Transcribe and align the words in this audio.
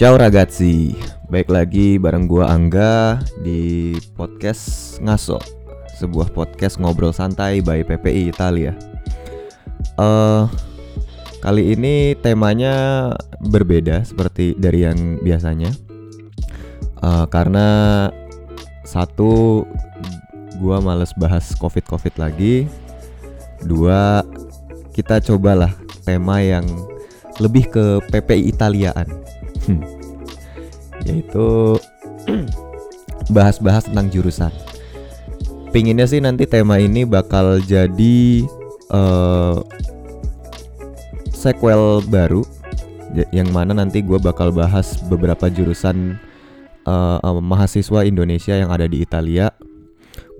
Ciao 0.00 0.16
ragazzi, 0.16 0.96
baik 1.28 1.52
lagi 1.52 2.00
bareng 2.00 2.24
gua 2.24 2.48
Angga 2.48 3.20
di 3.44 3.92
podcast 4.16 4.96
Ngaso, 4.96 5.36
sebuah 6.00 6.32
podcast 6.32 6.80
ngobrol 6.80 7.12
santai 7.12 7.60
by 7.60 7.84
PPI 7.84 8.32
Italia. 8.32 8.72
Eh 10.00 10.42
kali 11.44 11.76
ini 11.76 12.16
temanya 12.16 13.12
berbeda 13.44 14.00
seperti 14.00 14.56
dari 14.56 14.88
yang 14.88 15.20
biasanya, 15.20 15.68
Eh 17.04 17.26
karena 17.28 18.08
satu 18.88 19.68
gua 20.64 20.80
males 20.80 21.12
bahas 21.20 21.52
covid 21.60 21.84
covid 21.84 22.16
lagi, 22.16 22.64
dua 23.68 24.24
kita 24.96 25.20
cobalah 25.20 25.76
tema 26.08 26.40
yang 26.40 26.64
lebih 27.36 27.68
ke 27.68 28.00
PPI 28.08 28.48
Italiaan. 28.48 29.19
Hmm. 29.70 29.86
Yaitu 31.06 31.78
bahas-bahas 33.36 33.86
tentang 33.86 34.10
jurusan. 34.10 34.50
Pinginnya 35.70 36.10
sih 36.10 36.18
nanti 36.18 36.50
tema 36.50 36.82
ini 36.82 37.06
bakal 37.06 37.62
jadi 37.62 38.42
eh 38.90 39.56
sequel 41.30 42.02
baru 42.10 42.42
ja- 43.14 43.30
yang 43.32 43.48
mana 43.54 43.72
nanti 43.72 44.02
gue 44.04 44.18
bakal 44.20 44.52
bahas 44.52 44.98
beberapa 45.06 45.46
jurusan 45.48 46.18
eh, 46.84 47.18
eh, 47.22 47.40
mahasiswa 47.40 48.02
Indonesia 48.02 48.54
yang 48.58 48.74
ada 48.74 48.90
di 48.90 49.00
Italia. 49.00 49.54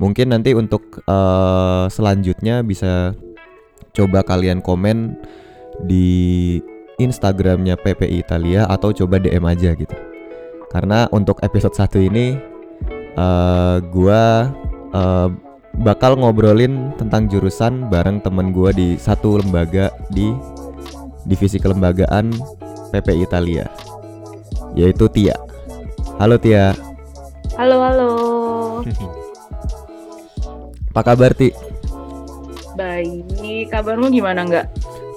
Mungkin 0.02 0.34
nanti 0.34 0.52
untuk 0.52 0.98
eh, 1.06 1.84
selanjutnya 1.88 2.66
bisa 2.66 3.14
coba 3.94 4.26
kalian 4.26 4.60
komen 4.60 5.14
di 5.86 6.58
Instagramnya 7.00 7.80
PPI 7.80 8.20
Italia 8.20 8.68
atau 8.68 8.92
coba 8.92 9.16
DM 9.16 9.48
aja 9.48 9.72
gitu. 9.72 9.96
Karena 10.68 11.08
untuk 11.10 11.40
episode 11.40 11.72
1 11.72 12.12
ini 12.12 12.36
eh 13.16 13.76
gua 13.90 14.52
eh, 14.92 15.28
bakal 15.80 16.20
ngobrolin 16.20 16.92
tentang 17.00 17.26
jurusan 17.26 17.88
bareng 17.88 18.20
temen 18.20 18.52
gua 18.52 18.70
di 18.70 19.00
satu 19.00 19.40
lembaga 19.40 19.88
di 20.12 20.30
divisi 21.24 21.56
kelembagaan 21.56 22.36
PPI 22.92 23.24
Italia 23.24 23.64
yaitu 24.76 25.08
Tia. 25.10 25.34
Halo 26.20 26.38
Tia. 26.38 26.76
Halo, 27.58 27.76
halo. 27.82 28.10
Apa 30.90 31.14
kabar 31.14 31.30
Ti? 31.34 31.54
Baik, 32.74 33.70
kabarmu 33.70 34.10
gimana 34.10 34.42
nggak? 34.42 34.66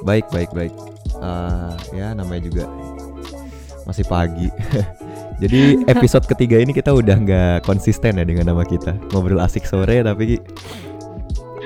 Baik, 0.06 0.30
baik, 0.30 0.54
baik. 0.54 0.74
Eh, 1.22 1.74
ya 1.94 2.18
namanya 2.18 2.42
juga 2.48 2.66
masih 3.86 4.06
pagi. 4.08 4.48
Jadi 5.44 5.84
episode 5.90 6.24
ketiga 6.30 6.62
ini 6.62 6.72
kita 6.72 6.94
udah 6.94 7.18
nggak 7.20 7.58
konsisten 7.68 8.16
ya 8.18 8.26
dengan 8.26 8.54
nama 8.54 8.64
kita. 8.64 8.96
Ngobrol 9.12 9.44
asik 9.44 9.68
sore 9.68 10.00
tapi 10.06 10.40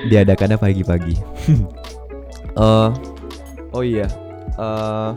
diadakannya 0.08 0.58
pagi-pagi. 0.58 1.14
Eh, 2.58 2.90
oh 3.70 3.86
iya, 3.86 4.10
eh 4.58 5.10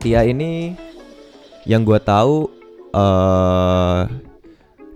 Tia 0.00 0.24
ini 0.24 0.72
yang 1.68 1.84
gua 1.84 2.00
tahu 2.00 2.48
eh 2.96 4.02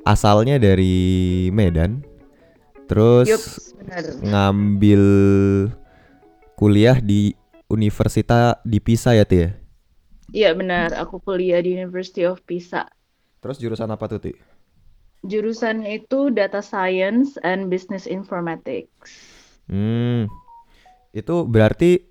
asalnya 0.08 0.56
dari 0.56 1.52
Medan, 1.52 2.00
terus 2.88 3.28
Yup, 3.28 3.44
benar. 3.84 4.04
ngambil 4.24 5.02
kuliah 6.56 6.96
di 7.04 7.36
Universitas 7.72 8.60
di 8.68 8.78
Pisa 8.84 9.16
ya 9.16 9.24
Tia? 9.24 9.56
Iya 10.32 10.52
benar, 10.52 10.92
aku 10.92 11.20
kuliah 11.24 11.64
di 11.64 11.72
University 11.76 12.28
of 12.28 12.44
Pisa. 12.44 12.88
Terus 13.40 13.56
jurusan 13.56 13.88
apa 13.88 14.04
tuh 14.12 14.20
Ti? 14.20 14.32
Jurusannya 15.24 16.04
itu 16.04 16.28
Data 16.30 16.60
Science 16.60 17.40
and 17.40 17.72
Business 17.72 18.04
Informatics. 18.04 19.16
Hmm, 19.66 20.28
itu 21.16 21.34
berarti 21.48 22.04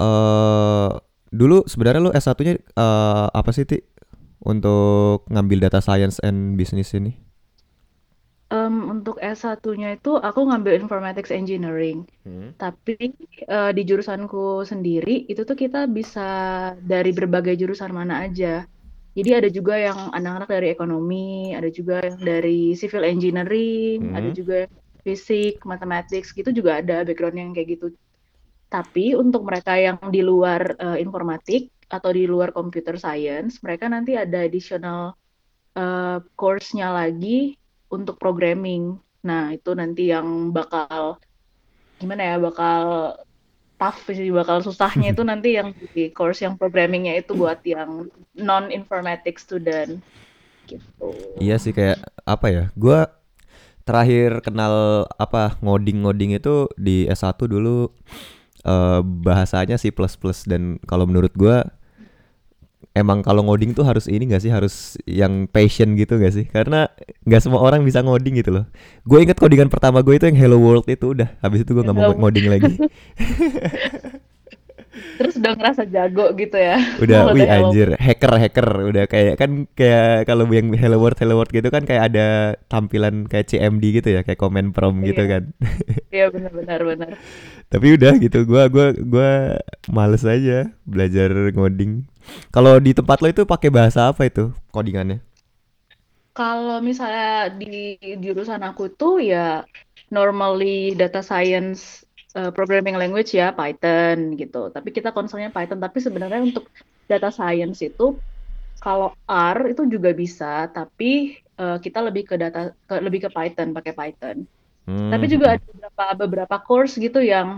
eh 0.00 0.90
dulu 1.30 1.62
sebenarnya 1.66 2.00
lu 2.02 2.12
S1-nya 2.14 2.54
eh, 2.58 3.26
apa 3.30 3.50
sih 3.50 3.66
Ti? 3.66 3.78
Untuk 4.40 5.28
ngambil 5.28 5.68
data 5.68 5.84
science 5.84 6.16
and 6.24 6.56
business 6.56 6.96
ini? 6.96 7.12
Em, 8.50 8.74
untuk 8.94 9.16
S1-nya 9.22 9.88
itu 9.96 10.10
aku 10.26 10.40
ngambil 10.48 10.72
Informatics 10.82 11.30
Engineering. 11.38 11.98
Tapi 12.60 12.92
eh, 13.54 13.70
di 13.76 13.82
jurusanku 13.90 14.38
sendiri 14.72 15.12
itu 15.30 15.42
tuh 15.48 15.56
kita 15.64 15.78
bisa 15.98 16.20
dari 16.92 17.10
berbagai 17.18 17.54
jurusan 17.60 17.92
mana 17.98 18.14
aja. 18.26 18.46
Jadi 19.18 19.30
ada 19.38 19.48
juga 19.58 19.74
yang 19.86 19.98
anak-anak 20.16 20.48
dari 20.56 20.68
ekonomi, 20.74 21.52
ada 21.58 21.68
juga 21.78 21.94
yang 22.08 22.18
dari 22.30 22.50
civil 22.80 23.02
engineering, 23.12 23.98
ada 24.16 24.28
Hmm. 24.30 24.36
juga 24.40 24.54
yang 24.64 24.74
fisik, 25.06 25.52
mathematics 25.70 26.28
gitu 26.38 26.50
juga 26.58 26.72
ada 26.80 26.94
background 27.06 27.36
yang 27.42 27.50
kayak 27.56 27.68
gitu. 27.78 27.86
Tapi 28.70 29.04
untuk 29.22 29.42
mereka 29.48 29.72
yang 29.86 29.98
di 30.14 30.20
luar 30.30 30.62
eh, 30.78 30.98
informatik 31.04 31.62
atau 31.90 32.10
di 32.14 32.24
luar 32.32 32.50
computer 32.54 32.94
science, 33.04 33.58
mereka 33.66 33.86
nanti 33.90 34.12
ada 34.14 34.38
additional 34.46 35.00
eh, 35.78 36.18
course-nya 36.38 36.88
lagi 37.00 37.54
untuk 37.90 38.16
programming. 38.16 38.96
Nah, 39.26 39.52
itu 39.52 39.74
nanti 39.76 40.08
yang 40.08 40.54
bakal 40.54 41.20
gimana 42.00 42.34
ya, 42.34 42.36
bakal 42.40 42.82
tough 43.76 44.00
sih, 44.12 44.30
bakal 44.32 44.60
susahnya 44.64 45.12
itu 45.12 45.22
nanti 45.30 45.58
yang 45.58 45.74
di 45.92 46.08
course 46.14 46.44
yang 46.44 46.54
programmingnya 46.56 47.20
itu 47.20 47.32
buat 47.36 47.60
yang 47.66 48.08
non-informatic 48.36 49.36
student 49.36 50.00
gitu. 50.70 51.08
Iya 51.42 51.58
sih 51.58 51.74
kayak 51.74 51.98
apa 52.24 52.46
ya? 52.48 52.64
Gua 52.78 53.10
terakhir 53.82 54.44
kenal 54.44 55.04
apa 55.18 55.58
ngoding-ngoding 55.58 56.38
itu 56.38 56.70
di 56.78 57.10
S1 57.10 57.34
dulu 57.50 57.90
eh, 58.62 59.00
bahasanya 59.02 59.80
C++ 59.80 59.90
dan 60.46 60.78
kalau 60.86 61.10
menurut 61.10 61.34
gua 61.34 61.66
emang 62.92 63.22
kalau 63.22 63.42
ngoding 63.42 63.72
tuh 63.72 63.82
harus 63.82 64.06
ini 64.06 64.26
gak 64.28 64.42
sih? 64.42 64.50
Harus 64.50 64.98
yang 65.04 65.46
passion 65.46 65.94
gitu 65.94 66.18
gak 66.18 66.34
sih? 66.34 66.44
Karena 66.46 66.90
nggak 67.22 67.42
semua 67.42 67.60
orang 67.60 67.82
bisa 67.82 68.02
ngoding 68.02 68.38
gitu 68.38 68.50
loh. 68.50 68.64
Gue 69.04 69.22
inget 69.22 69.38
codingan 69.38 69.70
pertama 69.70 70.00
gue 70.00 70.14
itu 70.14 70.26
yang 70.26 70.38
Hello 70.38 70.58
World 70.58 70.86
itu 70.86 71.14
udah. 71.14 71.30
Habis 71.40 71.62
itu 71.62 71.70
gue 71.70 71.82
nggak 71.82 71.96
mau 71.96 72.12
ngoding 72.16 72.46
lagi. 72.48 72.72
Terus 74.90 75.36
udah 75.36 75.52
ngerasa 75.54 75.84
jago 75.86 76.32
gitu 76.34 76.56
ya. 76.56 76.80
udah 76.98 77.30
wih 77.30 77.44
anjir. 77.46 77.94
Hacker 77.94 78.32
hacker. 78.40 78.68
Udah 78.90 79.04
kayak 79.06 79.38
kan 79.38 79.68
kayak 79.76 80.26
kalau 80.26 80.48
yang 80.50 80.72
Hello 80.74 80.98
World 80.98 81.14
Hello 81.20 81.38
World 81.38 81.52
gitu 81.52 81.68
kan 81.68 81.84
kayak 81.84 82.10
ada 82.10 82.26
tampilan 82.66 83.28
kayak 83.28 83.46
CMD 83.46 84.00
gitu 84.02 84.08
ya 84.16 84.24
kayak 84.24 84.40
comment 84.40 84.72
prompt 84.74 85.04
gitu 85.04 85.22
Iya. 85.28 85.30
kan. 85.30 85.42
Iya 86.10 86.26
benar-benar 86.32 86.80
benar. 86.82 87.10
tapi 87.70 87.94
udah 87.94 88.18
gitu 88.18 88.42
gua 88.50 88.66
gua 88.66 88.90
gua 88.98 89.30
males 89.86 90.26
aja 90.26 90.74
belajar 90.82 91.30
ngoding 91.54 92.02
kalau 92.54 92.78
di 92.82 92.92
tempat 92.96 93.18
lo 93.22 93.28
itu 93.32 93.42
pakai 93.46 93.70
bahasa 93.72 94.10
apa 94.10 94.22
itu 94.30 94.50
codingannya 94.74 95.18
Kalau 96.36 96.78
misalnya 96.88 97.50
di 97.60 97.66
jurusan 98.22 98.62
aku 98.68 98.82
tuh 99.00 99.12
ya 99.30 99.38
normally 100.14 100.94
data 101.00 101.20
science 101.30 102.06
uh, 102.38 102.50
programming 102.56 102.96
language 103.00 103.30
ya 103.40 103.50
Python 103.58 104.16
gitu. 104.40 104.58
Tapi 104.74 104.88
kita 104.96 105.08
concernnya 105.16 105.50
Python. 105.56 105.78
Tapi 105.84 105.98
sebenarnya 106.06 106.40
untuk 106.48 106.64
data 107.10 107.28
science 107.34 107.78
itu 107.82 108.02
kalau 108.84 109.06
R 109.28 109.58
itu 109.72 109.82
juga 109.94 110.10
bisa, 110.22 110.46
tapi 110.76 111.06
uh, 111.60 111.76
kita 111.84 111.98
lebih 112.08 112.22
ke 112.30 112.34
data 112.42 112.58
ke, 112.88 112.94
lebih 113.06 113.20
ke 113.28 113.30
Python 113.36 113.68
pakai 113.76 113.92
Python. 113.98 114.38
Tapi 115.10 115.24
Hmm. 115.24 115.34
juga 115.34 115.46
ada 115.56 115.64
beberapa 115.70 116.04
beberapa 116.22 116.56
course 116.66 116.94
gitu 117.04 117.18
yang 117.22 117.48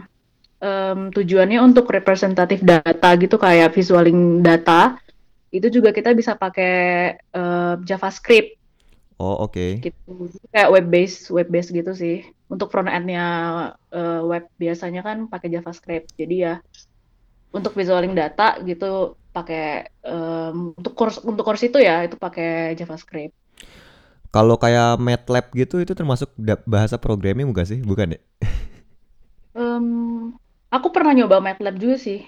em, 0.62 1.10
tujuannya 1.10 1.58
untuk 1.58 1.90
representative 1.90 2.62
data 2.62 3.08
gitu 3.18 3.36
kayak 3.36 3.74
visualing 3.74 4.40
data. 4.40 4.96
Itu 5.52 5.68
juga 5.68 5.90
kita 5.92 6.14
bisa 6.14 6.38
pakai 6.38 6.74
eh, 7.18 7.74
JavaScript. 7.82 8.56
Oh 9.18 9.44
oke. 9.44 9.82
Gitu. 9.82 10.12
Jadi 10.32 10.46
kayak 10.54 10.70
web 10.72 10.86
based 10.88 11.28
web 11.34 11.50
based 11.50 11.74
gitu 11.74 11.92
sih. 11.92 12.22
Untuk 12.46 12.70
front 12.70 12.88
endnya 12.88 13.26
eh, 13.90 14.22
web 14.22 14.46
biasanya 14.56 15.02
kan 15.02 15.26
pakai 15.26 15.50
JavaScript. 15.52 16.14
Jadi 16.16 16.36
ya 16.46 16.54
untuk 17.52 17.76
visualing 17.76 18.16
data 18.16 18.56
gitu 18.64 19.20
pakai 19.32 19.88
em, 20.04 20.72
untuk 20.76 20.92
course 20.96 21.20
untuk 21.24 21.44
course 21.44 21.68
itu 21.68 21.80
ya 21.80 22.04
itu 22.06 22.16
pakai 22.16 22.72
JavaScript. 22.78 23.36
Kalau 24.32 24.56
kayak 24.56 24.96
MATLAB 24.96 25.52
gitu 25.52 25.84
itu 25.84 25.92
termasuk 25.92 26.32
bahasa 26.64 26.96
programming 26.96 27.52
bukan 27.52 27.68
sih? 27.68 27.80
Bukan 27.84 28.16
ya? 28.16 28.20
Em, 29.52 29.84
aku 30.74 30.88
pernah 30.94 31.12
nyoba 31.18 31.36
MATLAB 31.46 31.74
juga 31.82 31.96
sih 32.06 32.18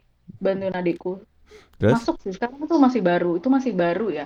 bantuin 0.45 0.75
adikku 0.81 1.11
terus 1.79 2.01
masuk 2.01 2.17
sih 2.25 2.33
sekarang 2.37 2.59
itu 2.67 2.77
masih 2.87 3.03
baru 3.11 3.31
itu 3.41 3.49
masih 3.57 3.73
baru 3.83 4.07
ya 4.19 4.25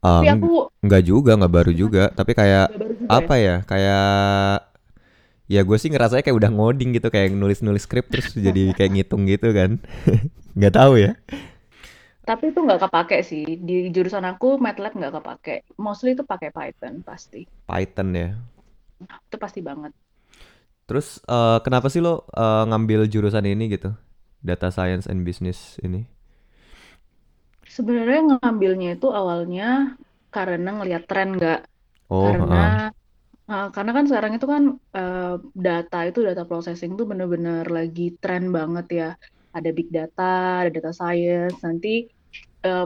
Ah, 0.00 0.24
tapi 0.24 0.24
aku 0.32 0.46
nggak 0.80 1.02
juga 1.04 1.36
nggak 1.36 1.52
baru 1.52 1.72
juga 1.76 2.02
tapi 2.16 2.32
kayak 2.32 2.72
juga 3.00 3.14
ya 3.20 3.20
apa 3.20 3.34
ya 3.36 3.54
kayak 3.68 4.08
ya 5.50 5.60
gue 5.66 5.76
sih 5.82 5.90
ngerasanya 5.90 6.22
kayak 6.22 6.38
udah 6.38 6.50
ngoding 6.54 6.90
gitu 6.96 7.08
kayak 7.10 7.34
nulis-nulis 7.34 7.84
skrip 7.84 8.06
terus 8.08 8.30
jadi 8.46 8.72
kayak 8.76 8.90
ngitung 8.94 9.26
gitu 9.26 9.50
kan 9.50 9.82
nggak 10.58 10.74
tahu 10.74 10.94
ya 11.00 11.12
Tapi 12.28 12.44
itu 12.50 12.58
nggak 12.66 12.80
kepake 12.84 13.16
sih. 13.30 13.42
Di 13.68 13.74
jurusan 13.94 14.24
aku 14.30 14.46
MATLAB 14.64 14.92
nggak 14.98 15.14
kepake. 15.16 15.54
Mostly 15.84 16.08
itu 16.16 16.24
pakai 16.32 16.50
Python 16.56 16.94
pasti. 17.08 17.38
Python 17.66 18.12
ya. 18.14 18.28
Itu 19.26 19.36
pasti 19.42 19.60
banget. 19.68 19.92
Terus 20.90 21.22
eh, 21.30 21.58
kenapa 21.66 21.86
sih 21.92 22.02
lo 22.02 22.26
eh, 22.34 22.64
ngambil 22.70 23.06
jurusan 23.12 23.46
ini 23.46 23.64
gitu? 23.78 23.94
Data 24.42 24.68
Science 24.74 25.06
and 25.06 25.22
Business 25.28 25.78
ini. 25.86 26.02
Sebenarnya 27.76 28.18
ngambilnya 28.28 28.88
itu 28.96 29.06
awalnya 29.18 29.64
karena 30.34 30.68
ngelihat 30.76 31.02
tren 31.10 31.28
nggak. 31.36 31.58
Oh, 32.10 32.34
Karena 32.34 32.58
heeh. 32.58 32.80
eh, 33.50 33.66
karena 33.74 33.90
kan 33.96 34.04
sekarang 34.08 34.32
itu 34.36 34.46
kan 34.54 34.62
eh, 34.96 35.20
data 35.66 35.96
itu 36.08 36.18
data 36.28 36.42
processing 36.50 36.90
tuh 36.98 37.06
bener-bener 37.10 37.64
lagi 37.76 38.02
tren 38.22 38.44
banget 38.56 38.86
ya. 39.00 39.04
Ada 39.56 39.68
big 39.76 39.88
data, 39.96 40.22
ada 40.60 40.70
data 40.76 40.90
science. 40.98 41.56
Nanti 41.66 41.88
eh, 42.66 42.82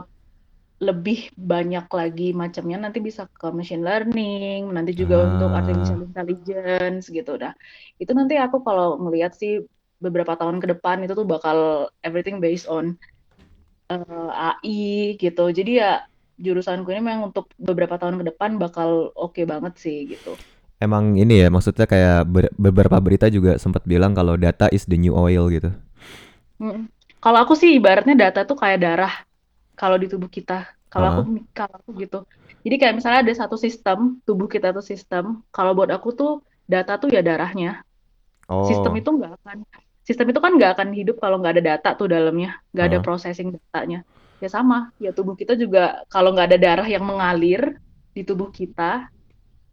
lebih 0.83 1.31
banyak 1.39 1.85
lagi 1.87 2.23
macamnya 2.35 2.77
nanti 2.83 2.99
bisa 2.99 3.21
ke 3.39 3.47
machine 3.55 3.83
learning, 3.87 4.59
nanti 4.75 4.91
juga 4.91 5.15
untuk 5.27 5.49
artificial 5.55 5.99
Ah, 5.99 6.07
intelligence 6.07 7.07
gitu 7.17 7.31
dah. 7.39 7.53
Itu 8.01 8.11
nanti 8.11 8.35
aku 8.35 8.57
kalau 8.67 8.99
ngelihat 8.99 9.31
sih 9.39 9.63
beberapa 10.03 10.35
tahun 10.35 10.59
ke 10.59 10.67
depan 10.75 10.97
itu 11.07 11.13
tuh 11.15 11.27
bakal 11.27 11.87
everything 12.03 12.37
based 12.43 12.67
on 12.67 12.99
eh, 13.91 14.29
AI 14.49 15.15
gitu. 15.21 15.41
Jadi 15.57 15.71
ya 15.81 15.87
jurusanku 16.45 16.87
ini 16.91 17.01
memang 17.07 17.31
untuk 17.31 17.45
beberapa 17.67 17.95
tahun 18.01 18.15
ke 18.21 18.25
depan 18.35 18.51
bakal 18.63 18.89
oke 19.15 19.41
banget 19.51 19.73
sih 19.83 19.95
gitu. 20.11 20.29
emang 20.79 21.15
ini 21.15 21.43
ya 21.43 21.47
maksudnya 21.51 21.87
kayak 21.87 22.27
ber- 22.27 22.53
beberapa 22.59 22.97
berita 22.99 23.27
juga 23.31 23.55
sempat 23.57 23.83
bilang 23.87 24.11
kalau 24.11 24.35
data 24.35 24.67
is 24.75 24.83
the 24.87 24.97
new 24.99 25.15
oil 25.15 25.47
gitu. 25.51 25.71
Mm. 26.61 26.87
Kalau 27.23 27.37
aku 27.43 27.53
sih 27.61 27.69
ibaratnya 27.79 28.13
data 28.23 28.39
tuh 28.49 28.57
kayak 28.61 28.79
darah 28.85 29.13
kalau 29.79 29.97
di 30.01 30.07
tubuh 30.11 30.29
kita. 30.37 30.53
Kalau 30.91 31.07
aku 31.11 31.21
Heeh. 31.25 31.45
kalau 31.57 31.73
aku 31.79 31.89
gitu. 32.03 32.17
Jadi 32.65 32.75
kayak 32.79 32.93
misalnya 32.97 33.19
ada 33.25 33.33
satu 33.41 33.55
sistem, 33.65 33.97
tubuh 34.27 34.47
kita 34.55 34.67
tuh 34.77 34.85
sistem. 34.91 35.23
Kalau 35.55 35.71
buat 35.77 35.89
aku 35.95 36.09
tuh 36.19 36.31
data 36.73 36.91
tuh 37.01 37.09
ya 37.15 37.21
darahnya. 37.27 37.69
Sistem 38.67 38.91
Oh, 38.91 38.99
itu 38.99 39.09
nggak 39.17 39.31
akan 39.41 39.57
sistem 40.07 40.25
itu 40.31 40.39
kan 40.45 40.51
nggak 40.57 40.71
akan 40.77 40.89
hidup 40.99 41.15
kalau 41.23 41.35
nggak 41.41 41.53
ada 41.57 41.63
data 41.71 41.89
tuh 41.99 42.07
dalamnya, 42.13 42.49
nggak 42.73 42.85
ada 42.89 42.99
processing 43.05 43.47
datanya. 43.55 43.99
Ya 44.43 44.49
sama, 44.55 44.75
ya 45.03 45.09
tubuh 45.17 45.35
kita 45.41 45.53
juga 45.63 45.79
kalau 46.13 46.29
nggak 46.33 46.47
ada 46.49 46.57
darah 46.65 46.87
yang 46.89 47.03
mengalir 47.09 47.61
di 48.15 48.21
tubuh 48.27 48.49
kita, 48.59 49.09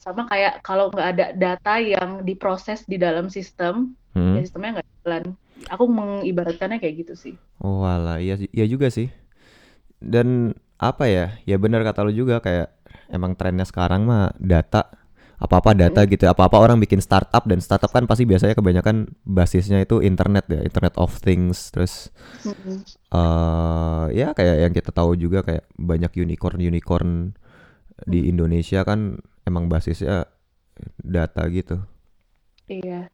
sama 0.05 0.23
kayak 0.31 0.53
kalau 0.67 0.91
nggak 0.93 1.09
ada 1.15 1.25
data 1.45 1.75
yang 1.79 2.11
diproses 2.29 2.81
di 2.93 2.97
dalam 3.01 3.27
sistem, 3.37 3.75
ya 4.35 4.39
Hmm. 4.39 4.45
sistemnya 4.45 4.71
nggak 4.81 4.89
jalan. 5.05 5.25
Aku 5.73 5.85
mengibaratkannya 5.89 6.79
kayak 6.83 6.97
gitu 7.07 7.15
sih. 7.25 7.35
Oh, 7.65 7.75
walah, 7.85 8.17
iya 8.25 8.35
sih- 8.41 8.51
iya 8.57 8.67
juga 8.73 8.89
sih. 8.97 9.07
Dan 10.03 10.59
apa 10.83 11.07
ya? 11.07 11.39
Ya 11.47 11.57
benar 11.57 11.87
kata 11.87 12.03
lu 12.03 12.13
juga 12.13 12.43
kayak 12.43 12.75
emang 13.09 13.39
trennya 13.39 13.63
sekarang 13.63 14.05
mah 14.05 14.35
data 14.37 14.91
apa-apa 15.43 15.75
data 15.75 16.07
Mm, 16.07 16.11
gitu. 16.15 16.25
Apa-apa 16.31 16.63
orang 16.63 16.79
bikin 16.79 17.03
startup 17.03 17.43
dan 17.51 17.59
startup 17.59 17.91
kan 17.91 18.07
pasti 18.07 18.23
biasanya 18.23 18.55
kebanyakan 18.55 19.11
basisnya 19.27 19.83
itu 19.83 19.99
internet 19.99 20.47
ya, 20.47 20.63
Internet 20.63 20.95
of 21.03 21.11
Things. 21.19 21.75
Terus 21.75 22.15
eh 23.13 24.05
ya 24.15 24.31
kayak 24.35 24.57
yang 24.69 24.73
kita 24.73 24.95
tahu 24.95 25.19
juga 25.19 25.43
kayak 25.43 25.67
banyak 25.75 26.15
unicorn-unicorn 26.15 27.35
di 28.07 28.21
mm. 28.23 28.31
Indonesia 28.31 28.87
kan 28.87 29.19
emang 29.43 29.67
basisnya 29.67 30.31
data 31.03 31.43
gitu. 31.51 31.83
Iya. 32.71 33.11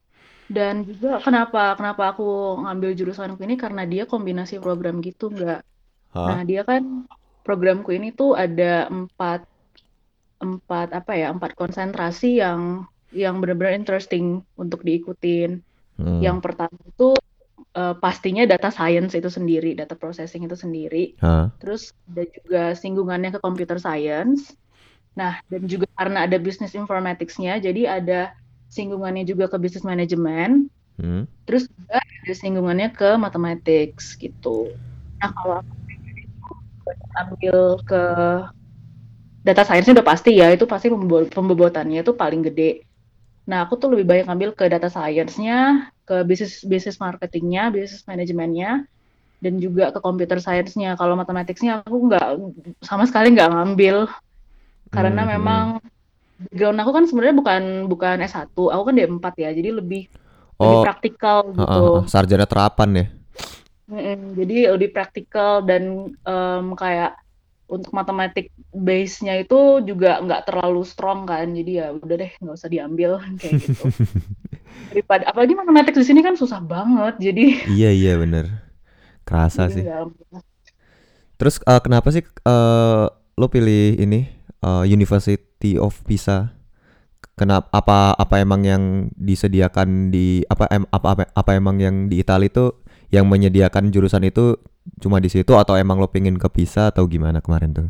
Dan 0.49 0.85
juga 0.88 1.20
kenapa 1.20 1.76
kenapa 1.76 2.17
aku 2.17 2.61
ngambil 2.64 2.96
jurusanku 2.96 3.40
ini 3.44 3.61
karena 3.61 3.85
dia 3.85 4.05
kombinasi 4.08 4.61
program 4.61 5.00
gitu 5.05 5.29
nggak. 5.29 5.61
Nah 6.14 6.40
dia 6.44 6.62
kan 6.64 7.05
programku 7.44 7.93
ini 7.96 8.12
tuh 8.12 8.37
ada 8.37 8.88
empat 8.88 9.44
empat 10.38 10.94
apa 10.94 11.12
ya 11.19 11.34
empat 11.34 11.58
konsentrasi 11.58 12.38
yang 12.38 12.87
yang 13.10 13.40
benar-benar 13.40 13.75
interesting 13.75 14.44
untuk 14.55 14.84
diikutin. 14.84 15.58
Yang 16.22 16.37
Hmm. 16.38 16.44
pertama 16.44 16.76
itu 16.84 17.08
eh, 17.75 17.94
pastinya 17.99 18.44
data 18.46 18.70
science 18.70 19.12
itu 19.19 19.31
sendiri, 19.31 19.75
data 19.75 19.94
processing 19.99 20.46
itu 20.46 20.55
sendiri. 20.55 21.19
Hah? 21.19 21.50
Terus 21.58 21.90
ada 22.06 22.25
juga 22.31 22.62
singgungannya 22.78 23.31
ke 23.34 23.40
computer 23.43 23.78
science. 23.82 24.54
Nah, 25.19 25.43
dan 25.50 25.66
juga 25.66 25.90
karena 25.99 26.31
ada 26.31 26.38
business 26.38 26.78
informatics-nya, 26.78 27.58
jadi 27.58 27.99
ada 27.99 28.31
singgungannya 28.70 29.26
juga 29.26 29.50
ke 29.50 29.58
business 29.58 29.82
management. 29.82 30.70
Hmm. 31.02 31.26
Terus 31.43 31.66
juga 31.66 31.99
ada 31.99 32.34
singgungannya 32.34 32.88
ke 32.94 33.19
mathematics 33.19 34.14
gitu. 34.20 34.70
Nah, 35.19 35.31
kalau 35.34 35.54
aku 35.58 35.75
ambil 37.20 37.56
ke 37.88 38.02
data 39.46 39.62
science-nya 39.64 39.94
udah 39.99 40.06
pasti 40.06 40.31
ya, 40.40 40.52
itu 40.52 40.64
pasti 40.69 40.87
pembo- 40.93 41.29
pembobotannya 41.31 42.05
itu 42.05 42.12
paling 42.12 42.43
gede. 42.44 42.85
Nah, 43.49 43.64
aku 43.64 43.81
tuh 43.81 43.88
lebih 43.94 44.06
banyak 44.11 44.26
ambil 44.29 44.50
ke 44.52 44.69
data 44.69 44.88
science-nya, 44.93 45.88
ke 46.05 46.17
business 46.29 46.62
business 46.69 46.99
marketing-nya, 47.00 47.73
business 47.73 48.05
manajemennya, 48.05 48.85
dan 49.40 49.55
juga 49.62 49.90
ke 49.94 50.00
computer 50.05 50.38
science-nya. 50.43 50.99
Kalau 51.00 51.14
mathematics-nya 51.17 51.82
aku 51.87 51.96
nggak 52.08 52.26
sama 52.85 53.05
sekali 53.08 53.32
nggak 53.35 53.50
ngambil 53.55 53.96
karena 54.94 55.23
Hmm. 55.23 55.29
hmm. 55.29 55.35
memang 55.37 55.64
background 56.38 56.79
aku 56.82 56.90
kan 56.96 57.05
sebenarnya 57.08 57.37
bukan 57.37 57.62
bukan 57.90 58.17
S1, 58.25 58.70
aku 58.70 58.82
kan 58.88 58.94
D4 58.99 59.35
ya, 59.38 59.50
jadi 59.55 59.70
lebih 59.81 60.02
lebih 60.58 60.79
Oh, 60.79 60.82
praktikal 60.82 61.40
heeh, 61.55 61.58
heeh. 61.58 62.02
gitu. 62.02 62.11
Sarjana 62.11 62.46
terapan 62.46 62.90
ya. 62.99 63.05
Mm-mm, 63.88 64.37
jadi 64.37 64.76
lebih 64.76 64.93
praktikal 64.93 65.64
dan 65.64 66.12
em, 66.12 66.67
kayak 66.76 67.17
untuk 67.69 67.93
matematik 67.93 68.49
base-nya 68.73 69.40
itu 69.44 69.85
juga 69.85 70.20
nggak 70.25 70.49
terlalu 70.49 70.85
strong 70.85 71.29
kan, 71.29 71.52
jadi 71.52 71.70
ya 71.73 71.87
udah 71.96 72.17
deh 72.17 72.32
nggak 72.40 72.56
usah 72.56 72.70
diambil 72.73 73.20
kayak 73.40 73.55
gitu. 73.64 73.85
Daripada 74.93 75.25
apalagi 75.29 75.52
matematik 75.56 75.94
di 75.96 76.05
sini 76.05 76.20
kan 76.25 76.37
susah 76.37 76.61
banget, 76.64 77.14
jadi 77.20 77.44
Iya 77.64 77.90
iya 77.93 78.12
bener. 78.19 78.46
Kerasa 79.29 79.69
jadi 79.69 79.73
sih. 79.73 79.85
nggak. 79.85 80.44
Terus 81.38 81.62
eh, 81.62 81.81
kenapa 81.82 82.08
sih 82.11 82.23
eh 82.25 83.05
lo 83.38 83.46
pilih 83.46 83.94
ini 83.99 84.26
eh, 84.64 84.85
University 84.90 85.79
of 85.79 85.94
Pisa? 86.05 86.50
Kenapa 87.38 87.71
apa 87.71 88.18
apa 88.18 88.35
emang 88.42 88.66
yang 88.66 88.83
disediakan 89.14 90.11
di 90.11 90.42
apa 90.50 90.66
em, 90.75 90.83
apa 90.90 91.07
apa, 91.14 91.23
apa 91.30 91.50
emang 91.54 91.78
yang 91.78 92.11
di 92.11 92.18
Italia 92.18 92.50
itu 92.50 92.75
yang 93.09 93.25
menyediakan 93.29 93.88
jurusan 93.88 94.29
itu 94.29 94.61
cuma 95.00 95.21
di 95.21 95.29
situ 95.33 95.53
atau 95.57 95.77
emang 95.77 96.00
lo 96.00 96.09
pengen 96.09 96.37
ke 96.37 96.49
Pisa 96.49 96.93
atau 96.93 97.05
gimana 97.09 97.41
kemarin 97.41 97.73
tuh? 97.73 97.88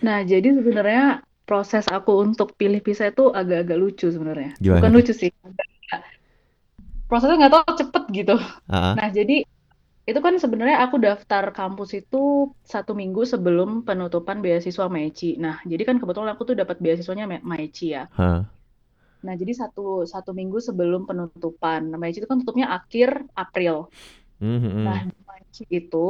Nah, 0.00 0.24
jadi 0.24 0.56
sebenarnya 0.56 1.22
proses 1.44 1.84
aku 1.90 2.22
untuk 2.22 2.54
pilih 2.54 2.78
PISA 2.80 3.10
itu 3.10 3.34
agak-agak 3.34 3.76
lucu 3.76 4.06
sebenarnya. 4.06 4.54
Bukan 4.56 4.90
lucu 4.94 5.12
sih, 5.12 5.34
prosesnya 7.10 7.36
nggak 7.42 7.52
tahu 7.58 7.64
cepet 7.74 8.04
gitu. 8.14 8.36
Ah. 8.70 8.94
Nah, 8.94 9.10
jadi 9.10 9.42
itu 10.06 10.18
kan 10.22 10.34
sebenarnya 10.38 10.82
aku 10.86 10.96
daftar 11.02 11.50
kampus 11.50 11.98
itu 11.98 12.54
satu 12.62 12.94
minggu 12.94 13.26
sebelum 13.26 13.82
penutupan 13.82 14.40
beasiswa 14.40 14.86
Maici. 14.86 15.36
Nah, 15.36 15.60
jadi 15.66 15.82
kan 15.84 15.98
kebetulan 15.98 16.32
aku 16.32 16.48
tuh 16.48 16.56
dapat 16.56 16.78
beasiswanya 16.78 17.26
Maici 17.42 17.98
ya. 17.98 18.06
Hah. 18.14 18.46
Nah, 19.26 19.34
jadi 19.40 19.52
satu 19.52 20.08
satu 20.08 20.30
minggu 20.32 20.58
sebelum 20.68 21.04
penutupan. 21.08 21.80
Nah, 21.90 21.98
Maici 22.00 22.18
itu 22.20 22.28
kan 22.30 22.40
tutupnya 22.40 22.72
akhir 22.76 23.08
April. 23.36 23.74
Hmm, 24.40 24.58
hmm, 24.58 24.70
hmm. 24.70 24.84
Nah, 24.86 25.00
itu 25.68 26.06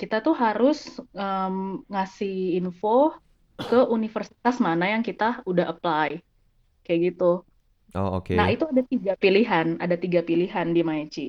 kita 0.00 0.16
tuh 0.26 0.34
harus 0.44 0.76
em, 1.14 1.54
ngasih 1.92 2.58
info 2.58 3.14
ke 3.58 3.78
universitas 3.90 4.54
mana 4.62 4.84
yang 4.94 5.02
kita 5.02 5.42
udah 5.50 5.66
apply. 5.72 6.08
Kayak 6.84 7.00
gitu. 7.14 7.24
Oh 7.94 8.16
Nah, 8.38 8.46
oke. 8.46 8.54
itu 8.54 8.64
ada 8.72 8.82
tiga 8.92 9.12
pilihan, 9.22 9.66
ada 9.84 9.96
tiga 9.98 10.20
pilihan 10.28 10.66
di 10.76 10.82
Maici. 10.88 11.26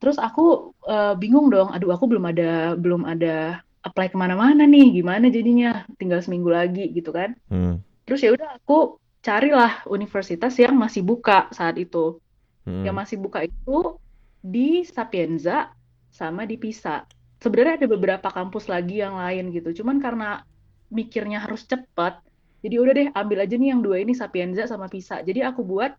Terus 0.00 0.18
aku 0.18 0.74
eh, 0.90 1.14
bingung 1.20 1.46
dong, 1.54 1.70
aduh 1.74 1.90
aku 1.94 2.04
belum 2.10 2.24
ada 2.30 2.74
belum 2.74 3.02
ada 3.06 3.62
apply 3.86 4.06
ke 4.12 4.16
mana-mana 4.18 4.62
nih, 4.66 4.84
gimana 4.98 5.26
jadinya? 5.30 5.86
Tinggal 5.98 6.20
seminggu 6.22 6.50
lagi 6.50 6.90
gitu 6.96 7.10
kan? 7.14 7.34
Hmm, 7.50 7.84
Terus 8.06 8.20
ya 8.24 8.30
udah 8.36 8.48
aku 8.58 8.98
carilah 9.22 9.86
universitas 9.86 10.52
yang 10.58 10.74
masih 10.74 11.00
buka 11.06 11.48
saat 11.54 11.78
itu. 11.78 12.18
Yang 12.66 12.94
hmm. 12.94 13.02
masih 13.02 13.16
buka 13.18 13.46
itu 13.46 13.98
di 14.42 14.82
Sapienza 14.86 15.70
sama 16.10 16.46
di 16.46 16.58
Pisa. 16.58 17.06
Sebenarnya 17.42 17.82
ada 17.82 17.88
beberapa 17.90 18.28
kampus 18.30 18.70
lagi 18.70 19.02
yang 19.02 19.18
lain 19.18 19.50
gitu, 19.50 19.82
cuman 19.82 19.98
karena 19.98 20.46
mikirnya 20.92 21.42
harus 21.42 21.66
cepat, 21.66 22.22
jadi 22.62 22.78
udah 22.78 22.92
deh 22.94 23.08
ambil 23.16 23.42
aja 23.42 23.54
nih 23.58 23.74
yang 23.74 23.82
dua 23.82 23.98
ini 23.98 24.14
Sapienza 24.14 24.68
sama 24.70 24.86
Pisa. 24.86 25.24
Jadi 25.26 25.42
aku 25.42 25.66
buat 25.66 25.90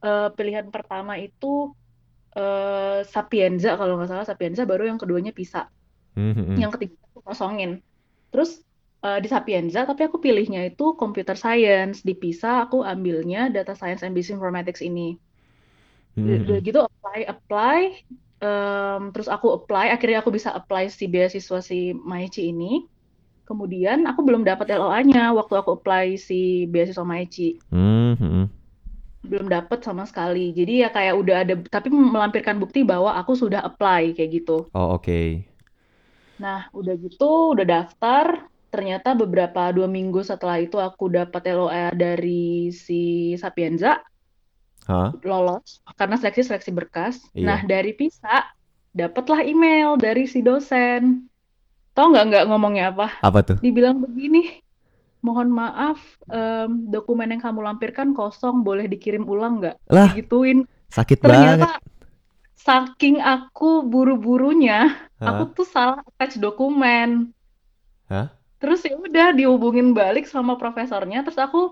eh, 0.00 0.28
pilihan 0.32 0.72
pertama 0.72 1.20
itu 1.20 1.74
eh, 2.32 3.04
Sapienza 3.04 3.76
kalau 3.76 4.00
nggak 4.00 4.08
salah 4.08 4.24
Sapienza 4.24 4.64
baru 4.64 4.88
yang 4.88 4.96
keduanya 4.96 5.36
Pisa 5.36 5.68
Hmm, 6.16 6.32
hmm, 6.32 6.44
hmm. 6.48 6.56
yang 6.56 6.72
ketiga 6.72 6.96
aku 7.12 7.20
kosongin 7.20 7.84
terus 8.32 8.64
eh, 9.06 9.18
di 9.24 9.28
Sapienza 9.34 9.80
tapi 9.88 10.02
aku 10.08 10.16
pilihnya 10.24 10.60
itu 10.70 10.84
computer 11.00 11.36
science 11.44 11.96
di 12.08 12.14
Pisa 12.22 12.50
aku 12.64 12.76
ambilnya 12.92 13.38
data 13.54 13.72
science 13.78 14.02
and 14.04 14.12
business 14.16 14.36
informatics 14.36 14.82
ini 14.88 15.14
Hmm, 16.16 16.42
udah 16.42 16.58
hmm, 16.58 16.64
gitu 16.66 16.78
apply 16.88 17.18
apply 17.34 17.80
Em, 18.36 19.02
terus 19.16 19.32
aku 19.32 19.48
apply, 19.56 19.96
akhirnya 19.96 20.20
aku 20.20 20.28
bisa 20.28 20.52
apply 20.52 20.92
si 20.92 21.08
beasiswa 21.08 21.58
si 21.64 21.96
Maici 21.96 22.52
ini. 22.52 22.84
Kemudian 23.48 24.04
aku 24.04 24.20
belum 24.26 24.44
dapat 24.44 24.76
LOA-nya 24.76 25.32
waktu 25.32 25.54
aku 25.56 25.80
apply 25.80 26.20
si 26.20 26.68
beasiswa 26.68 27.06
Maici. 27.06 27.56
Hmm. 27.70 28.50
Belum 29.24 29.48
dapat 29.48 29.80
sama 29.80 30.04
sekali. 30.04 30.52
Jadi 30.52 30.84
ya 30.84 30.92
kayak 30.92 31.14
udah 31.16 31.36
ada, 31.48 31.54
tapi 31.72 31.88
melampirkan 31.88 32.60
bukti 32.60 32.84
bahwa 32.84 33.16
aku 33.16 33.32
sudah 33.32 33.64
apply 33.64 34.12
kayak 34.12 34.30
gitu. 34.42 34.68
Oh, 34.74 34.94
oke. 34.94 35.46
Nah, 36.36 36.68
udah 36.76 36.94
gitu, 37.00 37.56
udah 37.56 37.64
daftar. 37.64 38.26
Ternyata 38.76 39.16
beberapa 39.16 39.72
dua 39.72 39.88
minggu 39.88 40.20
setelah 40.20 40.60
itu 40.60 40.76
aku 40.76 41.08
dapat 41.08 41.48
LOA 41.48 41.96
dari 41.96 42.68
si 42.68 43.32
Sapienza, 43.40 44.04
Hah? 44.84 45.16
lolos 45.24 45.80
karena 45.96 46.20
seleksi-seleksi 46.20 46.76
berkas. 46.76 47.24
Nah, 47.32 47.64
Iya. 47.64 47.80
dari 47.80 47.96
PISA 47.96 48.52
dapatlah 48.92 49.48
email 49.48 49.96
dari 49.96 50.28
si 50.28 50.44
dosen. 50.44 51.24
Tahu 51.96 52.12
nggak 52.12 52.24
nggak 52.28 52.44
ngomongnya 52.52 52.92
apa? 52.92 53.16
Apa 53.24 53.40
tuh? 53.40 53.56
Dibilang 53.64 53.96
begini, 53.96 54.60
mohon 55.24 55.48
maaf, 55.48 55.96
em, 56.28 56.92
dokumen 56.92 57.32
yang 57.32 57.40
kamu 57.40 57.64
lampirkan 57.64 58.12
kosong, 58.12 58.60
boleh 58.60 58.84
dikirim 58.84 59.24
ulang 59.24 59.64
nggak? 59.64 59.80
Lah, 59.88 60.12
Digituin. 60.12 60.68
sakit 60.92 61.24
banget. 61.24 61.64
Ternyata 61.64 61.70
saking 62.60 63.24
aku 63.24 63.88
buru-burunya, 63.88 64.92
aku 65.16 65.48
tuh 65.56 65.64
salah 65.64 66.04
attach 66.04 66.36
dokumen. 66.36 67.32
Hah? 68.12 68.36
Terus 68.66 68.82
ya 68.82 68.98
udah 68.98 69.28
dihubungin 69.30 69.94
balik 69.94 70.26
sama 70.26 70.58
profesornya, 70.58 71.22
terus 71.22 71.38
aku 71.38 71.70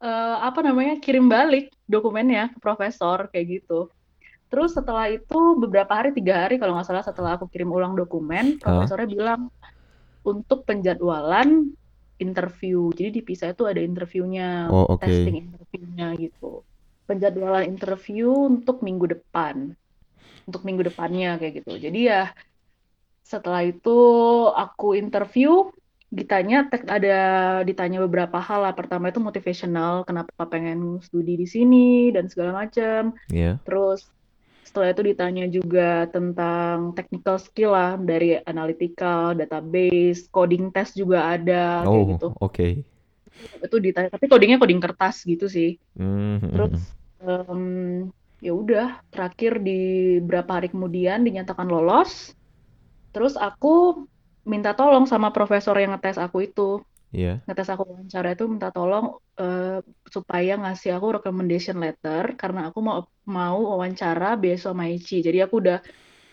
eh, 0.00 0.36
apa 0.40 0.64
namanya 0.64 0.96
kirim 0.96 1.28
balik 1.28 1.68
dokumennya 1.84 2.48
ke 2.56 2.58
profesor 2.64 3.28
kayak 3.28 3.60
gitu. 3.60 3.92
Terus 4.48 4.72
setelah 4.72 5.12
itu 5.12 5.60
beberapa 5.60 5.92
hari, 5.92 6.16
tiga 6.16 6.48
hari 6.48 6.56
kalau 6.56 6.80
nggak 6.80 6.88
salah 6.88 7.04
setelah 7.04 7.36
aku 7.36 7.44
kirim 7.52 7.68
ulang 7.68 7.92
dokumen, 7.92 8.56
profesornya 8.56 9.08
bilang 9.12 9.52
untuk 10.24 10.64
penjadwalan 10.64 11.76
interview. 12.16 12.88
Jadi 12.96 13.20
di 13.20 13.22
PISA 13.22 13.52
itu 13.52 13.68
ada 13.68 13.84
interviewnya, 13.84 14.72
Oh, 14.72 14.96
oke. 14.96 15.04
testing 15.04 15.44
interviewnya 15.44 16.16
gitu. 16.16 16.64
Penjadwalan 17.04 17.68
interview 17.68 18.32
untuk 18.32 18.80
minggu 18.80 19.12
depan, 19.12 19.76
untuk 20.48 20.64
minggu 20.64 20.88
depannya 20.88 21.36
kayak 21.36 21.62
gitu. 21.62 21.76
Jadi 21.76 22.00
ya 22.08 22.32
setelah 23.28 23.62
itu 23.62 23.98
aku 24.50 24.98
interview, 24.98 25.70
ditanya 26.10 26.66
ada 26.90 27.18
ditanya 27.62 28.02
beberapa 28.02 28.42
hal 28.42 28.66
lah. 28.66 28.74
Pertama 28.74 29.14
itu 29.14 29.22
motivational, 29.22 30.02
kenapa 30.02 30.44
pengen 30.50 30.98
studi 31.00 31.38
di 31.38 31.46
sini 31.46 32.10
dan 32.10 32.26
segala 32.26 32.66
macam. 32.66 33.14
Iya. 33.30 33.62
Terus 33.62 34.10
setelah 34.66 34.94
itu 34.94 35.02
ditanya 35.02 35.44
juga 35.50 36.06
tentang 36.10 36.94
technical 36.94 37.38
skill 37.42 37.74
lah 37.74 37.98
dari 37.98 38.38
analytical, 38.42 39.34
database, 39.34 40.30
coding 40.30 40.70
test 40.70 40.94
juga 40.94 41.34
ada 41.34 41.82
kayak 41.82 41.90
Oh, 41.90 42.06
gitu. 42.14 42.28
oke. 42.38 42.68
Itu 43.62 43.76
ditanya, 43.82 44.10
tapi 44.14 44.26
codingnya 44.30 44.58
coding 44.62 44.82
kertas 44.82 45.22
gitu 45.26 45.46
sih. 45.50 45.78
Hmm, 45.98 46.38
hmm, 46.38 46.52
Terus 46.54 46.72
em, 47.22 47.62
ya 48.38 48.52
udah, 48.54 49.02
terakhir 49.10 49.58
di 49.62 49.80
berapa 50.22 50.58
hari 50.58 50.70
kemudian 50.70 51.22
dinyatakan 51.26 51.66
lolos. 51.66 52.34
Terus 53.10 53.34
aku 53.34 54.06
minta 54.44 54.72
tolong 54.72 55.04
sama 55.04 55.32
profesor 55.34 55.76
yang 55.76 55.92
ngetes 55.96 56.16
aku 56.16 56.48
itu. 56.48 56.70
Iya. 57.10 57.42
Ngetes 57.42 57.68
aku 57.74 57.82
wawancara 57.90 58.38
itu 58.38 58.46
minta 58.46 58.70
tolong 58.70 59.18
eh, 59.34 59.82
supaya 60.06 60.54
ngasih 60.54 60.94
aku 60.94 61.18
recommendation 61.18 61.82
letter 61.82 62.38
karena 62.38 62.70
aku 62.70 62.78
mau 62.78 63.02
mau 63.26 63.58
wawancara 63.74 64.38
beasiswa 64.38 64.70
Maici. 64.70 65.18
Jadi 65.18 65.42
aku 65.42 65.58
udah 65.58 65.82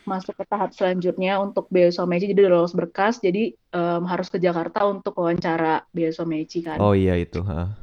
masuk 0.07 0.39
ke 0.39 0.45
tahap 0.47 0.71
selanjutnya 0.71 1.41
untuk 1.41 1.65
beasiswa 1.73 2.05
Maici. 2.05 2.29
Jadi 2.29 2.45
udah 2.45 2.53
lolos 2.61 2.77
berkas. 2.77 3.17
Jadi 3.17 3.57
em, 3.57 4.03
harus 4.05 4.29
ke 4.29 4.37
Jakarta 4.37 4.85
untuk 4.85 5.17
wawancara 5.17 5.81
beasiswa 5.89 6.25
Maici 6.29 6.61
kan. 6.61 6.77
Oh 6.77 6.93
iya 6.93 7.17
itu. 7.17 7.41
Hah. 7.41 7.73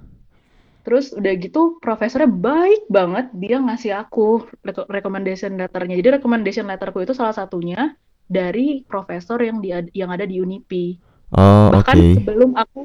Terus 0.85 1.17
udah 1.17 1.33
gitu 1.41 1.81
profesornya 1.81 2.29
baik 2.29 2.87
banget 2.93 3.33
dia 3.35 3.57
ngasih 3.59 3.97
aku 3.97 4.47
recommendation 4.87 5.57
letternya. 5.57 5.99
Jadi 5.99 6.21
recommendation 6.21 6.69
letterku 6.69 7.03
itu 7.03 7.17
salah 7.17 7.33
satunya 7.33 7.97
dari 8.29 8.83
profesor 8.87 9.39
yang 9.41 9.59
di 9.65 9.71
yang 9.95 10.11
ada 10.15 10.25
di 10.25 10.41
Unipi. 10.41 10.97
Oh, 11.33 11.71
Bahkan 11.73 11.97
oke. 11.99 12.15
sebelum 12.17 12.51
aku 12.57 12.79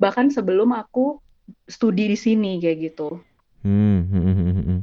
bahkan 0.00 0.26
sebelum 0.32 0.70
aku 0.74 1.20
studi 1.68 2.10
di 2.12 2.18
sini 2.18 2.58
kayak 2.62 2.78
gitu. 2.92 3.20
Hmm, 3.62 4.08
hmm, 4.08 4.32
hmm, 4.32 4.60
hmm. 4.64 4.80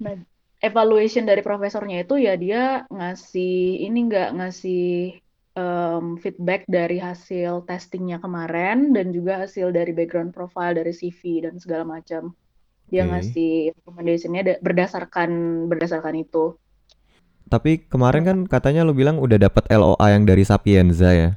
Nah, 0.00 0.16
evaluation 0.60 1.24
dari 1.28 1.42
profesornya 1.44 2.04
itu 2.04 2.14
ya 2.26 2.32
dia 2.36 2.84
ngasih 2.88 3.84
ini 3.86 3.98
nggak 4.08 4.28
ngasih 4.38 4.80
em, 5.56 6.04
feedback 6.22 6.60
dari 6.68 6.96
hasil 7.00 7.52
testingnya 7.68 8.16
kemarin 8.24 8.92
dan 8.96 9.06
juga 9.16 9.32
hasil 9.44 9.66
dari 9.72 9.92
background 9.96 10.32
profile 10.36 10.72
dari 10.78 10.92
CV 10.96 11.20
dan 11.44 11.54
segala 11.62 11.84
macam. 11.94 12.22
Dia 12.92 13.02
Oke. 13.04 13.10
ngasih 13.10 13.50
recommendationnya 13.76 14.42
da- 14.48 14.60
berdasarkan 14.66 15.30
berdasarkan 15.70 16.16
itu. 16.24 16.56
Tapi 17.50 17.70
kemarin 17.92 18.22
kan 18.28 18.36
katanya 18.46 18.80
lu 18.86 18.92
bilang 19.00 19.16
udah 19.24 19.38
dapat 19.46 19.64
LOA 19.74 20.06
yang 20.14 20.24
dari 20.30 20.44
Sapienza 20.46 21.10
ya. 21.12 21.30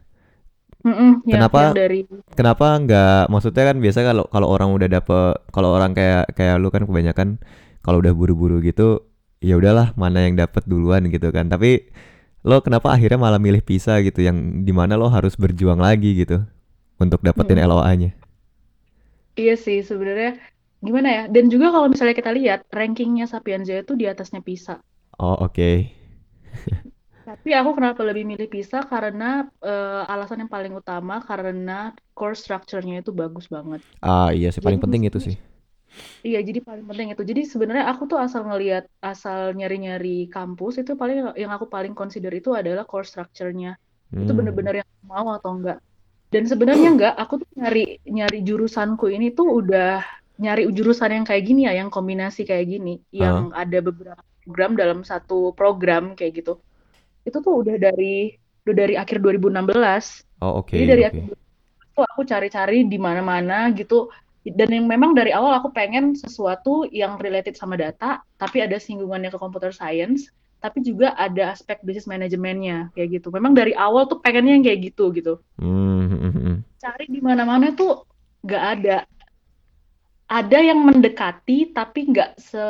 Mm-mm, 0.86 1.24
ya, 1.32 1.40
Kenapa 1.40 1.62
yang 1.62 1.72
dari 1.78 1.98
kenapa 2.38 2.78
nggak 2.84 3.32
maksudnya 3.34 3.64
kan 3.74 3.78
biasa 3.82 4.00
kalau 4.06 4.24
kalau 4.30 4.48
orang 4.54 4.70
udah 4.78 4.90
dapet 4.90 5.34
kalau 5.56 5.70
orang 5.78 5.92
kayak 5.98 6.30
kayak 6.38 6.56
lu 6.62 6.70
kan 6.74 6.86
kebanyakan 6.86 7.30
kalau 7.86 8.00
udah 8.04 8.14
buru-buru 8.16 8.62
gitu 8.64 9.02
ya 9.44 9.58
udahlah 9.60 9.92
mana 9.98 10.26
yang 10.30 10.36
dapat 10.40 10.64
duluan 10.70 11.08
gitu 11.10 11.30
kan. 11.34 11.50
Tapi 11.50 11.90
lo 12.46 12.60
kenapa 12.66 12.94
akhirnya 12.96 13.20
malah 13.22 13.42
milih 13.42 13.64
PISA 13.66 14.02
gitu 14.06 14.22
yang 14.26 14.66
di 14.68 14.74
mana 14.76 14.96
lo 15.00 15.08
harus 15.12 15.36
berjuang 15.40 15.80
lagi 15.82 16.14
gitu 16.26 16.44
untuk 17.02 17.22
dapetin 17.26 17.60
Mm-mm. 17.60 17.64
LOA-nya. 17.64 18.14
Iya 19.42 19.54
sih 19.66 19.78
sebenarnya 19.90 20.30
gimana 20.86 21.08
ya? 21.18 21.22
Dan 21.36 21.44
juga 21.54 21.66
kalau 21.74 21.88
misalnya 21.94 22.16
kita 22.20 22.32
lihat 22.40 22.60
rankingnya 22.78 23.26
Sapienza 23.34 23.72
itu 23.82 23.94
di 24.00 24.06
atasnya 24.12 24.40
PISA. 24.48 24.74
Oh, 25.20 25.38
oke. 25.46 25.70
Tapi 27.28 27.50
aku 27.60 27.70
kenapa 27.78 28.02
lebih 28.10 28.24
milih 28.32 28.48
PISA 28.54 28.78
karena 28.92 29.24
eh, 29.68 30.12
alasan 30.14 30.40
yang 30.44 30.52
paling 30.56 30.74
utama 30.82 31.14
karena 31.30 31.72
core 32.16 32.36
structure-nya 32.42 32.94
itu 33.02 33.12
bagus 33.22 33.46
banget. 33.56 33.82
Ah, 34.04 34.30
iya 34.38 34.50
sih 34.54 34.62
Jadi 34.64 34.66
paling 34.66 34.80
penting 34.84 35.02
itu 35.10 35.20
sih. 35.26 35.36
iya 36.26 36.38
jadi 36.48 36.60
paling 36.68 36.86
penting 36.90 37.08
itu. 37.14 37.24
Jadi 37.32 37.42
sebenarnya 37.54 37.86
aku 37.92 38.04
tuh 38.12 38.18
asal 38.26 38.42
ngelihat 38.50 38.84
asal 39.10 39.40
nyari-nyari 39.58 40.08
kampus 40.34 40.74
itu 40.82 40.92
paling 41.02 41.16
yang 41.42 41.52
aku 41.56 41.66
paling 41.76 41.94
consider 42.00 42.32
itu 42.40 42.50
adalah 42.60 42.84
core 42.90 43.08
structure-nya. 43.12 43.70
Itu 44.22 44.32
Hmm. 44.32 44.38
bener-bener 44.38 44.74
yang 44.82 44.90
mau 45.12 45.28
atau 45.38 45.50
enggak. 45.56 45.78
Dan 46.34 46.44
sebenarnya 46.52 46.88
enggak, 46.96 47.14
aku 47.22 47.34
tuh 47.44 47.50
nyari 47.62 47.80
nyari 48.18 48.38
jurusanku 48.48 49.06
ini 49.16 49.26
tuh 49.38 49.48
udah 49.60 49.86
nyari 50.44 50.62
jurusan 50.78 51.12
yang 51.18 51.26
kayak 51.30 51.44
gini 51.50 51.62
ya, 51.68 51.74
yang 51.82 51.90
kombinasi 51.96 52.42
kayak 52.50 52.66
gini, 52.74 52.92
yang 53.22 53.38
ada 53.62 53.78
beberapa 53.88 54.24
program 54.44 54.76
dalam 54.76 55.00
satu 55.08 55.56
program 55.56 56.14
kayak 56.14 56.44
gitu. 56.44 56.54
Itu 57.24 57.40
tuh 57.40 57.64
udah 57.64 57.76
dari 57.80 58.36
udah 58.64 58.76
dari 58.76 58.96
akhir 58.96 59.20
2016. 59.24 60.44
oh 60.44 60.64
oke 60.64 60.76
Jadi 60.76 60.86
dari 60.88 61.04
oke. 61.04 61.10
akhir 61.12 61.24
2016 61.36 61.44
tuh 61.94 62.04
aku 62.04 62.22
cari-cari 62.26 62.84
di 62.90 62.98
mana-mana 62.98 63.70
gitu. 63.72 64.10
Dan 64.44 64.76
yang 64.76 64.92
memang 64.92 65.16
dari 65.16 65.32
awal 65.32 65.56
aku 65.56 65.72
pengen 65.72 66.20
sesuatu 66.20 66.84
yang 66.92 67.16
related 67.16 67.56
sama 67.56 67.80
data, 67.80 68.20
tapi 68.36 68.60
ada 68.60 68.76
singgungannya 68.76 69.32
ke 69.32 69.40
computer 69.40 69.72
science, 69.72 70.28
tapi 70.60 70.84
juga 70.84 71.16
ada 71.16 71.56
aspek 71.56 71.80
business 71.80 72.12
manajemennya 72.12 72.92
kayak 72.92 73.24
gitu. 73.24 73.32
Memang 73.32 73.56
dari 73.56 73.72
awal 73.72 74.04
tuh 74.12 74.20
pengennya 74.20 74.60
yang 74.60 74.66
kayak 74.68 74.80
gitu 74.92 75.16
gitu. 75.16 75.34
Hmm, 75.56 76.12
hmm, 76.12 76.20
hmm, 76.20 76.34
hmm. 76.44 76.58
Cari 76.76 77.06
di 77.08 77.24
mana-mana 77.24 77.72
tuh 77.72 78.04
nggak 78.44 78.64
ada. 78.80 78.98
Ada 80.28 80.60
yang 80.60 80.80
mendekati 80.92 81.72
tapi 81.72 82.12
nggak 82.12 82.36
se 82.36 82.64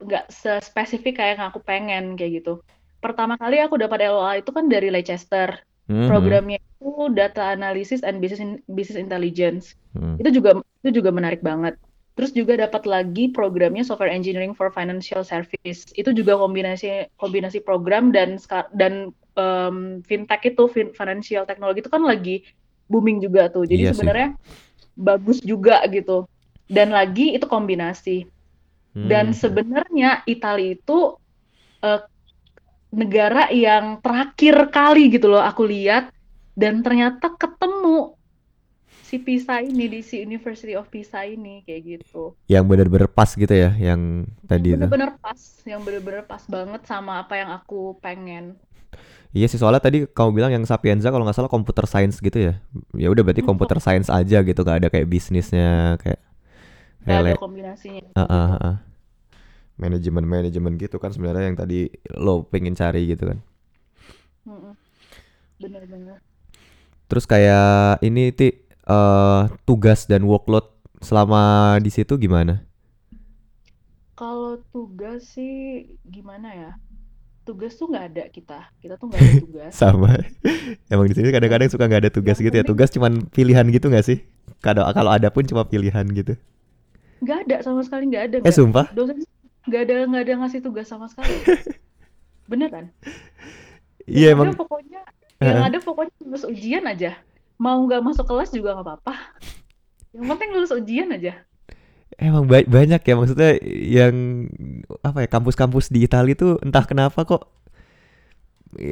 nggak 0.00 0.32
spesifik 0.64 1.20
kayak 1.20 1.36
yang 1.36 1.48
aku 1.52 1.60
pengen 1.60 2.16
kayak 2.16 2.42
gitu. 2.42 2.64
Pertama 3.00 3.36
kali 3.36 3.60
aku 3.60 3.80
dapat 3.80 4.08
LOA 4.08 4.40
itu 4.44 4.50
kan 4.52 4.68
dari 4.68 4.88
Leicester. 4.92 5.60
Hmm, 5.90 6.06
Programnya 6.06 6.62
itu 6.62 7.10
Data 7.10 7.50
Analysis 7.50 8.06
and 8.06 8.22
Business 8.22 8.40
In- 8.40 8.62
Business 8.70 9.00
Intelligence. 9.00 9.74
hmm. 9.96 10.22
Itu 10.22 10.30
juga 10.30 10.60
itu 10.84 11.02
juga 11.02 11.10
menarik 11.10 11.42
banget. 11.42 11.76
Terus 12.14 12.30
juga 12.36 12.52
dapat 12.60 12.84
lagi 12.84 13.32
programnya 13.32 13.80
Software 13.80 14.12
Engineering 14.12 14.52
for 14.52 14.68
Financial 14.70 15.24
Service. 15.24 15.88
Itu 15.96 16.12
juga 16.12 16.36
kombinasi 16.36 17.08
kombinasi 17.16 17.64
program 17.64 18.12
dan 18.12 18.36
dan 18.76 19.10
em, 19.34 20.04
fintech 20.04 20.44
itu 20.52 20.68
fin- 20.68 20.92
financial 20.92 21.48
technology 21.48 21.80
itu 21.80 21.90
kan 21.90 22.04
lagi 22.04 22.44
booming 22.86 23.24
juga 23.24 23.48
tuh. 23.48 23.64
Jadi 23.64 23.88
Iya 23.88 23.96
sebenarnya 23.96 24.28
bagus 24.94 25.40
juga 25.40 25.80
gitu. 25.88 26.28
Dan 26.70 26.92
lagi 26.94 27.34
itu 27.34 27.46
kombinasi. 27.50 28.28
Dan 28.98 29.26
Hmm. 29.26 29.32
sebenarnya 29.32 30.26
Italia 30.28 30.68
itu 30.76 30.92
eh, 31.86 32.00
negara 33.00 33.42
yang 33.54 34.02
terakhir 34.04 34.56
kali 34.76 35.02
gitu 35.14 35.26
loh 35.32 35.42
aku 35.50 35.62
lihat 35.74 36.10
dan 36.58 36.82
ternyata 36.84 37.26
ketemu 37.38 38.18
si 39.08 39.16
Pisa 39.26 39.56
ini 39.70 39.84
di 39.94 40.00
si 40.08 40.16
University 40.28 40.74
of 40.80 40.86
Pisa 40.94 41.20
ini 41.34 41.54
kayak 41.66 41.82
gitu. 41.92 42.24
Yang 42.50 42.64
bener-bener 42.66 43.08
pas 43.08 43.30
gitu 43.30 43.54
ya, 43.54 43.70
yang 43.78 44.26
Yang 44.50 44.50
tadi 44.50 44.68
itu. 44.74 44.88
bener-bener 44.88 45.10
pas, 45.24 45.40
yang 45.70 45.80
bener-bener 45.86 46.22
pas 46.30 46.44
banget 46.54 46.82
sama 46.90 47.12
apa 47.22 47.34
yang 47.40 47.50
aku 47.58 47.80
pengen. 48.04 48.44
Iya 49.30 49.46
sih 49.46 49.58
soalnya 49.62 49.78
tadi 49.78 49.98
kamu 50.10 50.30
bilang 50.34 50.50
yang 50.50 50.64
Sapienza 50.66 51.06
kalau 51.14 51.22
nggak 51.22 51.38
salah 51.38 51.52
computer 51.52 51.86
science 51.86 52.18
gitu 52.18 52.38
ya. 52.50 52.52
Ya 52.98 53.08
udah 53.14 53.22
berarti 53.22 53.42
computer 53.46 53.78
science 53.78 54.10
aja 54.10 54.42
gitu, 54.42 54.60
gak 54.66 54.82
ada 54.82 54.88
kayak 54.90 55.06
bisnisnya 55.06 55.94
kayak 56.02 56.18
Gak 57.04 57.18
ada 57.24 57.32
kombinasinya 57.40 58.02
ah, 58.14 58.24
kayak 58.24 58.28
ah, 58.28 58.46
gitu. 58.48 58.68
ah. 58.68 58.76
manajemen-manajemen 59.80 60.76
gitu 60.76 60.96
kan 61.00 61.10
sebenarnya 61.10 61.48
yang 61.48 61.56
tadi 61.56 61.88
lo 62.16 62.44
pengen 62.44 62.76
cari 62.76 63.08
gitu 63.08 63.32
kan. 63.32 63.38
Mm-mm. 64.44 64.74
Bener-bener. 65.60 66.20
Terus 67.08 67.24
kayak 67.24 68.04
ini 68.04 68.30
ti 68.36 68.48
eh, 68.68 69.42
tugas 69.64 70.04
dan 70.04 70.22
workload 70.28 70.68
selama 71.00 71.76
di 71.80 71.88
situ 71.88 72.20
gimana? 72.20 72.64
Kalau 74.14 74.60
tugas 74.68 75.32
sih 75.32 75.88
gimana 76.04 76.52
ya? 76.52 76.70
Tugas 77.48 77.72
tuh 77.80 77.88
nggak 77.88 78.06
ada 78.12 78.24
kita. 78.28 78.60
Kita 78.84 78.94
tuh 79.00 79.08
nggak 79.08 79.22
ada 79.24 79.34
tugas. 79.44 79.72
Sama. 79.72 80.12
Emang 80.92 81.08
di 81.08 81.16
sini 81.16 81.32
kadang-kadang 81.32 81.72
suka 81.72 81.88
nggak 81.88 82.02
ada 82.04 82.12
tugas 82.12 82.36
yang 82.36 82.44
gitu 82.44 82.56
ya. 82.60 82.64
penting 82.64 82.68
Tugas 82.68 82.92
cuman 82.92 83.12
pilihan 83.32 83.64
gitu 83.72 83.88
nggak 83.88 84.04
sih? 84.04 84.18
Kalau 84.60 84.84
kalau 84.92 85.10
ada 85.10 85.32
pun 85.32 85.48
cuma 85.48 85.64
pilihan 85.64 86.04
gitu. 86.12 86.36
Nggak 87.20 87.38
ada 87.44 87.56
sama 87.60 87.80
sekali 87.80 88.08
nggak 88.08 88.24
ada 88.24 88.36
Eh 88.36 88.42
nggak. 88.42 88.54
sumpah? 88.54 88.86
Dosen 88.90 89.20
nggak 89.64 89.80
ada 89.84 89.94
nggak 90.08 90.22
ada 90.24 90.32
ngasih 90.40 90.60
tugas 90.60 90.86
sama 90.86 91.06
sekali. 91.06 91.30
Beneran. 92.50 92.90
Iya 94.04 94.32
Yang 94.32 94.34
ada 94.34 94.34
emang. 94.34 94.48
pokoknya, 94.56 95.00
yang 95.38 95.54
Heeh. 95.54 95.68
ada 95.68 95.78
pokoknya 95.78 96.14
lulus 96.20 96.44
ujian 96.44 96.84
aja. 96.84 97.12
Mau 97.56 97.78
nggak 97.84 98.02
masuk 98.02 98.24
kelas 98.24 98.50
juga 98.50 98.74
nggak 98.74 98.86
apa-apa. 98.88 99.14
Yang 100.10 100.26
penting 100.26 100.48
lulus 100.50 100.72
ujian 100.72 101.08
aja. 101.12 101.32
Emang 102.16 102.44
ba- 102.44 102.66
banyak 102.66 103.00
ya 103.00 103.14
maksudnya 103.14 103.50
yang 103.70 104.44
apa 105.00 105.24
ya 105.24 105.28
kampus-kampus 105.30 105.88
di 105.88 106.02
Italia 106.02 106.34
tuh 106.34 106.58
entah 106.60 106.82
kenapa 106.82 107.22
kok 107.22 107.48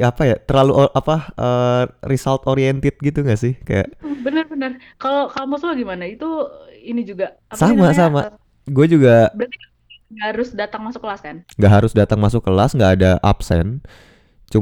apa 0.02 0.22
ya 0.26 0.36
terlalu 0.42 0.72
apa 0.90 1.14
eh, 1.38 1.82
result 2.10 2.42
oriented 2.50 2.94
gitu 2.98 3.22
nggak 3.22 3.38
sih 3.38 3.54
kayak 3.62 3.94
Bener-bener. 4.24 4.70
Kalau 5.02 5.30
kampus 5.30 5.60
lo 5.66 5.72
gimana? 5.74 6.04
Itu 6.06 6.26
ini 6.82 7.02
juga 7.06 7.24
apa 7.52 7.70
sama 7.70 7.86
sama 7.94 8.20
eh, 8.22 8.32
gue 8.68 8.86
juga 8.88 9.32
berarti 9.32 9.56
nggak 10.12 10.26
harus 10.32 10.48
datang 10.56 10.82
masuk 10.86 11.00
kelas 11.04 11.20
kan? 11.26 11.36
nggak 11.58 11.72
harus 11.72 11.92
datang 11.92 12.18
masuk 12.20 12.40
kelas 12.44 12.72
nggak 12.76 12.92
ada 13.00 13.10
absen 13.20 13.84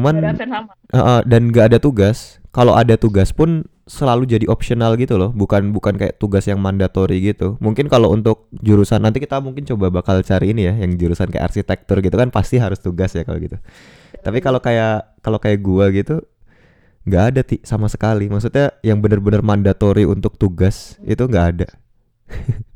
Nggak 0.07 0.21
ada 0.23 0.29
cuman 0.29 0.35
absen 0.35 0.49
sama. 0.51 0.73
eh, 0.95 1.21
dan 1.27 1.43
nggak 1.51 1.67
ada 1.75 1.79
tugas 1.83 2.39
kalau 2.51 2.75
ada 2.75 2.95
tugas 2.99 3.31
pun 3.31 3.65
selalu 3.87 4.27
jadi 4.27 4.47
optional 4.51 4.99
gitu 4.99 5.15
loh 5.15 5.31
bukan 5.31 5.71
bukan 5.71 5.95
kayak 5.95 6.19
tugas 6.19 6.43
yang 6.51 6.59
mandatory 6.59 7.23
gitu 7.23 7.55
mungkin 7.63 7.87
kalau 7.87 8.11
untuk 8.11 8.51
jurusan 8.51 8.99
nanti 8.99 9.23
kita 9.23 9.39
mungkin 9.39 9.63
coba 9.63 9.95
bakal 9.95 10.19
cari 10.27 10.51
ini 10.51 10.67
ya 10.67 10.75
yang 10.75 10.99
jurusan 10.99 11.31
kayak 11.31 11.55
arsitektur 11.55 12.03
gitu 12.03 12.19
kan 12.19 12.35
pasti 12.35 12.59
harus 12.59 12.83
tugas 12.83 13.15
ya 13.15 13.23
kalau 13.23 13.39
gitu 13.39 13.59
tapi 14.27 14.43
kalau 14.43 14.59
kayak 14.59 15.23
kalau 15.23 15.39
kayak 15.39 15.63
gua 15.63 15.95
gitu 15.95 16.19
nggak 17.07 17.25
ada 17.31 17.41
ti 17.47 17.63
sama 17.63 17.87
sekali 17.87 18.27
maksudnya 18.27 18.75
yang 18.83 18.99
bener-bener 18.99 19.39
mandatory 19.39 20.03
untuk 20.03 20.35
tugas 20.35 20.99
itu 21.07 21.23
nggak 21.23 21.47
ada 21.55 21.69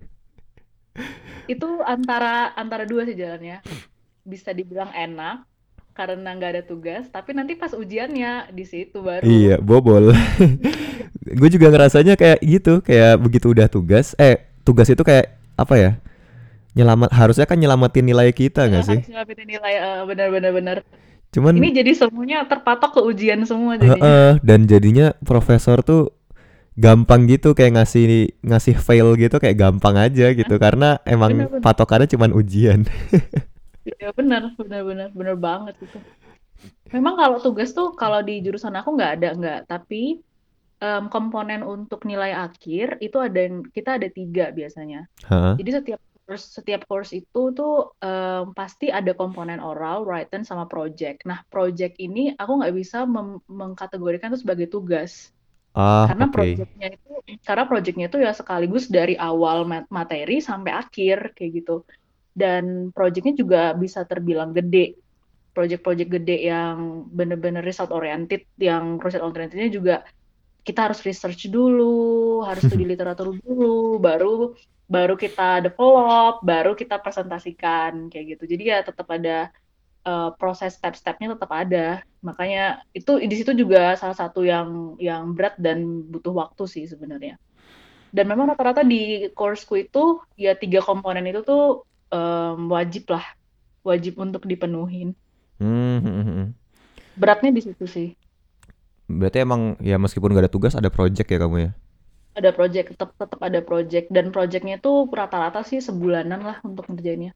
Itu 1.51 1.83
antara 1.83 2.55
antara 2.55 2.87
dua 2.87 3.03
sih 3.03 3.19
jalannya. 3.19 3.59
Bisa 4.23 4.55
dibilang 4.55 4.95
enak 4.95 5.43
karena 5.99 6.39
nggak 6.39 6.51
ada 6.55 6.63
tugas, 6.63 7.11
tapi 7.11 7.35
nanti 7.35 7.59
pas 7.59 7.75
ujiannya 7.75 8.55
di 8.55 8.65
situ 8.65 9.03
baru. 9.03 9.27
iya 9.27 9.57
bobol 9.61 10.15
gue 11.41 11.49
juga 11.51 11.69
ngerasanya 11.69 12.15
kayak 12.17 12.41
gitu 12.41 12.81
kayak 12.81 13.21
begitu 13.21 13.53
udah 13.53 13.67
tugas 13.69 14.15
eh 14.17 14.49
tugas 14.65 14.89
itu 14.89 15.03
kayak 15.05 15.37
apa 15.59 15.75
ya 15.77 15.91
nyelamat 16.79 17.11
harusnya 17.13 17.45
kan 17.45 17.59
nyelamatin 17.61 18.07
nilai 18.07 18.31
kita 18.33 18.71
nggak 18.71 18.85
sih 18.87 19.01
harus 19.03 19.11
ngelapin 19.13 19.45
nilai 19.45 19.75
eh, 19.77 20.03
benar-benar 20.09 20.53
benar. 20.55 20.77
Cuman 21.35 21.57
Ini 21.57 21.69
jadi 21.83 21.93
semuanya 21.95 22.37
terpatok 22.51 22.91
ke 22.99 23.01
ujian 23.11 23.41
semua 23.47 23.75
Heeh, 23.81 23.97
jadinya. 24.01 24.41
dan 24.45 24.61
jadinya 24.69 25.07
profesor 25.25 25.81
tuh 25.81 26.13
gampang 26.79 27.29
gitu 27.31 27.53
kayak 27.59 27.73
ngasih 27.81 28.05
ngasih 28.43 28.77
fail 28.81 29.09
gitu 29.21 29.37
kayak 29.43 29.59
gampang 29.61 29.97
aja 30.01 30.33
gitu 30.33 30.55
karena 30.65 30.99
emang 31.05 31.33
Benar-benar. 31.37 31.63
patokannya 31.65 32.09
cuman 32.11 32.31
ujian. 32.37 32.81
Ya 34.01 34.13
benar, 34.13 34.43
benar-benar 34.61 35.09
benar 35.19 35.37
banget 35.41 35.75
itu. 35.85 35.99
Memang 36.95 37.15
kalau 37.21 37.39
tugas 37.41 37.71
tuh 37.73 37.97
kalau 37.97 38.21
di 38.29 38.43
jurusan 38.45 38.75
aku 38.77 38.91
nggak 38.97 39.13
ada 39.21 39.29
nggak, 39.39 39.61
tapi 39.73 40.21
em, 40.83 41.05
komponen 41.15 41.63
untuk 41.65 42.05
nilai 42.11 42.33
akhir 42.35 43.01
itu 43.01 43.17
ada 43.21 43.39
yang 43.47 43.57
kita 43.77 43.91
ada 43.99 44.09
tiga 44.13 44.53
biasanya. 44.59 45.09
Hah? 45.29 45.55
Jadi 45.59 45.71
setiap 45.77 46.01
course 46.31 46.47
setiap 46.55 46.87
course 46.87 47.11
itu 47.19 47.41
tuh 47.59 47.99
em, 48.07 48.55
pasti 48.55 48.87
ada 48.99 49.11
komponen 49.19 49.59
oral, 49.59 50.07
written, 50.07 50.43
sama 50.47 50.65
project. 50.71 51.27
Nah, 51.27 51.43
project 51.51 51.99
ini 51.99 52.21
aku 52.39 52.53
nggak 52.63 52.75
bisa 52.81 52.99
mengkategorikan 53.51 54.31
itu 54.31 54.41
sebagai 54.47 54.69
tugas 54.71 55.35
Ah, 55.75 56.07
karena 56.07 56.27
oke. 56.27 56.31
projectnya 56.35 56.87
itu 56.97 57.11
karena 57.47 57.65
projectnya 57.71 58.07
itu 58.11 58.19
ya 58.27 58.33
sekaligus 58.41 58.85
dari 58.91 59.15
awal 59.15 59.59
mat- 59.69 59.91
materi 59.99 60.41
sampai 60.43 60.73
akhir 60.83 61.37
kayak 61.37 61.51
gitu. 61.63 61.73
Dan 62.41 62.65
projectnya 62.97 63.35
juga 63.43 63.61
bisa 63.83 64.01
terbilang 64.11 64.51
gede. 64.57 64.97
Project-project 65.57 66.11
gede 66.17 66.37
yang 66.51 67.11
bener-bener 67.11 67.63
result 67.67 67.91
oriented, 67.91 68.47
yang 68.59 69.03
result 69.03 69.25
orientednya 69.27 69.71
juga 69.71 69.95
kita 70.61 70.91
harus 70.91 71.01
research 71.03 71.49
dulu, 71.49 72.41
harus 72.45 72.65
studi 72.65 72.85
literatur 72.93 73.37
dulu, 73.37 73.99
baru 74.01 74.55
baru 74.91 75.15
kita 75.15 75.63
develop, 75.71 76.43
baru 76.43 76.75
kita 76.75 76.99
presentasikan 76.99 78.11
kayak 78.11 78.37
gitu. 78.37 78.45
Jadi 78.51 78.63
ya 78.75 78.83
tetap 78.83 79.07
ada 79.07 79.55
eh, 80.03 80.31
proses 80.35 80.75
step-stepnya 80.75 81.39
tetap 81.39 81.51
ada. 81.55 82.03
Makanya 82.27 82.83
itu 82.91 83.23
di 83.23 83.35
situ 83.39 83.55
juga 83.55 83.95
salah 83.95 84.19
satu 84.19 84.43
yang 84.43 84.99
yang 84.99 85.33
berat 85.33 85.55
dan 85.63 86.11
butuh 86.11 86.35
waktu 86.35 86.67
sih 86.67 86.85
sebenarnya. 86.91 87.39
Dan 88.11 88.27
memang 88.27 88.51
rata-rata 88.51 88.83
di 88.83 89.31
courseku 89.31 89.87
itu 89.87 90.19
ya 90.35 90.59
tiga 90.59 90.83
komponen 90.83 91.31
itu 91.31 91.47
tuh 91.47 91.87
em, 92.11 92.67
wajib 92.67 93.07
lah, 93.07 93.23
wajib 93.87 94.19
untuk 94.19 94.51
dipenuhin. 94.51 95.15
Hmm, 95.63 96.03
hmm, 96.03 96.23
hmm. 96.27 96.47
Beratnya 97.15 97.55
di 97.55 97.63
situ 97.63 97.87
sih. 97.87 98.19
Berarti 99.11 99.43
emang 99.43 99.75
ya 99.83 99.99
meskipun 99.99 100.31
gak 100.31 100.47
ada 100.47 100.53
tugas 100.53 100.79
ada 100.79 100.87
project 100.87 101.27
ya 101.27 101.39
kamu 101.43 101.57
ya? 101.59 101.71
Ada 102.31 102.51
project, 102.55 102.95
tetap 102.95 103.11
tetap 103.19 103.41
ada 103.43 103.59
project 103.59 104.07
dan 104.15 104.31
projectnya 104.31 104.79
itu 104.79 104.93
rata-rata 105.11 105.67
sih 105.67 105.83
sebulanan 105.83 106.39
lah 106.41 106.57
untuk 106.63 106.87
ngerjainnya. 106.87 107.35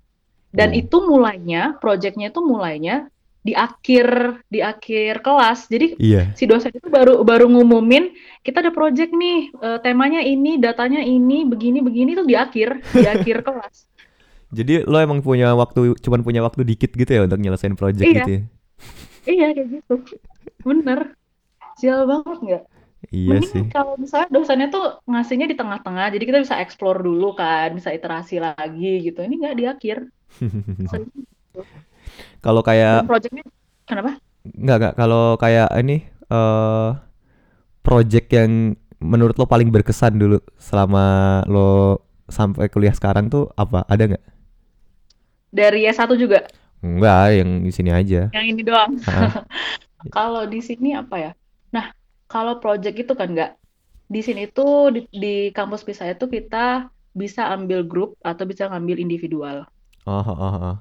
Dan 0.55 0.71
Oh. 0.71 0.79
itu 0.79 0.97
mulainya, 1.03 1.75
projectnya 1.83 2.31
itu 2.31 2.39
mulainya 2.39 3.11
di 3.43 3.53
akhir 3.53 4.39
di 4.47 4.63
akhir 4.63 5.21
kelas. 5.21 5.67
Jadi 5.67 5.99
Iya. 5.99 6.31
si 6.39 6.47
dosen 6.47 6.71
itu 6.71 6.87
baru 6.87 7.27
baru 7.27 7.51
ngumumin 7.51 8.15
kita 8.41 8.63
ada 8.63 8.71
project 8.71 9.11
nih, 9.11 9.51
eh, 9.51 9.79
temanya 9.83 10.23
ini, 10.23 10.63
datanya 10.63 11.03
ini, 11.03 11.43
begini 11.43 11.83
begini 11.83 12.15
tuh 12.15 12.25
di 12.25 12.39
akhir 12.39 12.79
di 12.95 13.05
akhir 13.35 13.43
kelas. 13.43 13.91
Jadi 14.55 14.87
lo 14.87 15.03
emang 15.03 15.19
punya 15.21 15.51
waktu 15.59 15.99
cuman 15.99 16.23
punya 16.23 16.39
waktu 16.39 16.63
dikit 16.63 16.95
gitu 16.95 17.11
ya 17.11 17.27
untuk 17.27 17.43
nyelesain 17.43 17.75
project 17.75 18.07
Iya. 18.07 18.17
gitu 18.23 18.31
ya? 18.31 18.43
Iya 19.27 19.47
kayak 19.59 19.69
gitu. 19.75 19.95
Bener. 20.63 21.19
Sial 21.81 22.01
banget 22.11 22.37
nggak? 22.45 22.63
Iya 23.13 23.41
Mending 23.43 23.53
sih. 23.53 23.65
kalau 23.75 23.95
misalnya 24.03 24.29
dosennya 24.37 24.69
tuh 24.75 24.85
ngasihnya 25.11 25.47
di 25.53 25.57
tengah-tengah, 25.61 26.07
jadi 26.15 26.25
kita 26.29 26.41
bisa 26.45 26.57
explore 26.65 26.99
dulu 27.09 27.27
kan, 27.41 27.69
bisa 27.79 27.91
iterasi 27.99 28.35
lagi 28.47 28.87
gitu. 29.07 29.19
Ini 29.27 29.35
nggak 29.41 29.57
di 29.61 29.65
akhir. 29.73 29.99
Kalau 32.43 32.61
Dan 32.91 33.03
kayak 33.03 33.09
projectnya 33.09 33.45
kenapa? 33.89 34.11
nggak 34.45 34.77
nggak 34.81 34.95
kalau 35.01 35.25
kayak 35.41 35.69
ini 35.81 36.05
eh 36.29 36.89
project 37.85 38.29
yang 38.33 38.75
menurut 39.01 39.37
lo 39.37 39.47
paling 39.49 39.69
berkesan 39.69 40.17
dulu 40.17 40.41
selama 40.57 41.05
lo 41.49 42.01
sampai 42.29 42.73
kuliah 42.73 42.95
sekarang 42.97 43.29
tuh 43.29 43.53
apa? 43.57 43.85
Ada 43.89 44.05
nggak? 44.17 44.25
Dari 45.55 45.87
S1 45.89 46.19
juga. 46.21 46.45
Enggak, 46.85 47.25
yang 47.39 47.51
di 47.67 47.71
sini 47.75 47.91
aja. 47.91 48.31
Yang 48.35 48.45
ini 48.53 48.63
doang. 48.69 48.93
Kalau 50.15 50.43
di 50.53 50.61
sini 50.69 50.89
apa 51.01 51.17
ya? 51.25 51.31
Kalau 52.35 52.59
project 52.59 52.99
itu 52.99 53.15
kan 53.15 53.31
nggak. 53.31 53.55
Di 54.11 54.21
sini 54.27 54.51
tuh 54.51 54.91
di, 54.91 55.07
di 55.15 55.55
kampus 55.55 55.87
PISA 55.87 56.19
itu 56.19 56.27
kita 56.27 56.91
bisa 57.15 57.47
ambil 57.55 57.87
grup 57.87 58.19
atau 58.27 58.43
bisa 58.43 58.67
ngambil 58.67 58.99
individual. 58.99 59.71
Oh, 60.03 60.19
oh, 60.19 60.35
oh, 60.35 60.55
oh. 60.75 60.77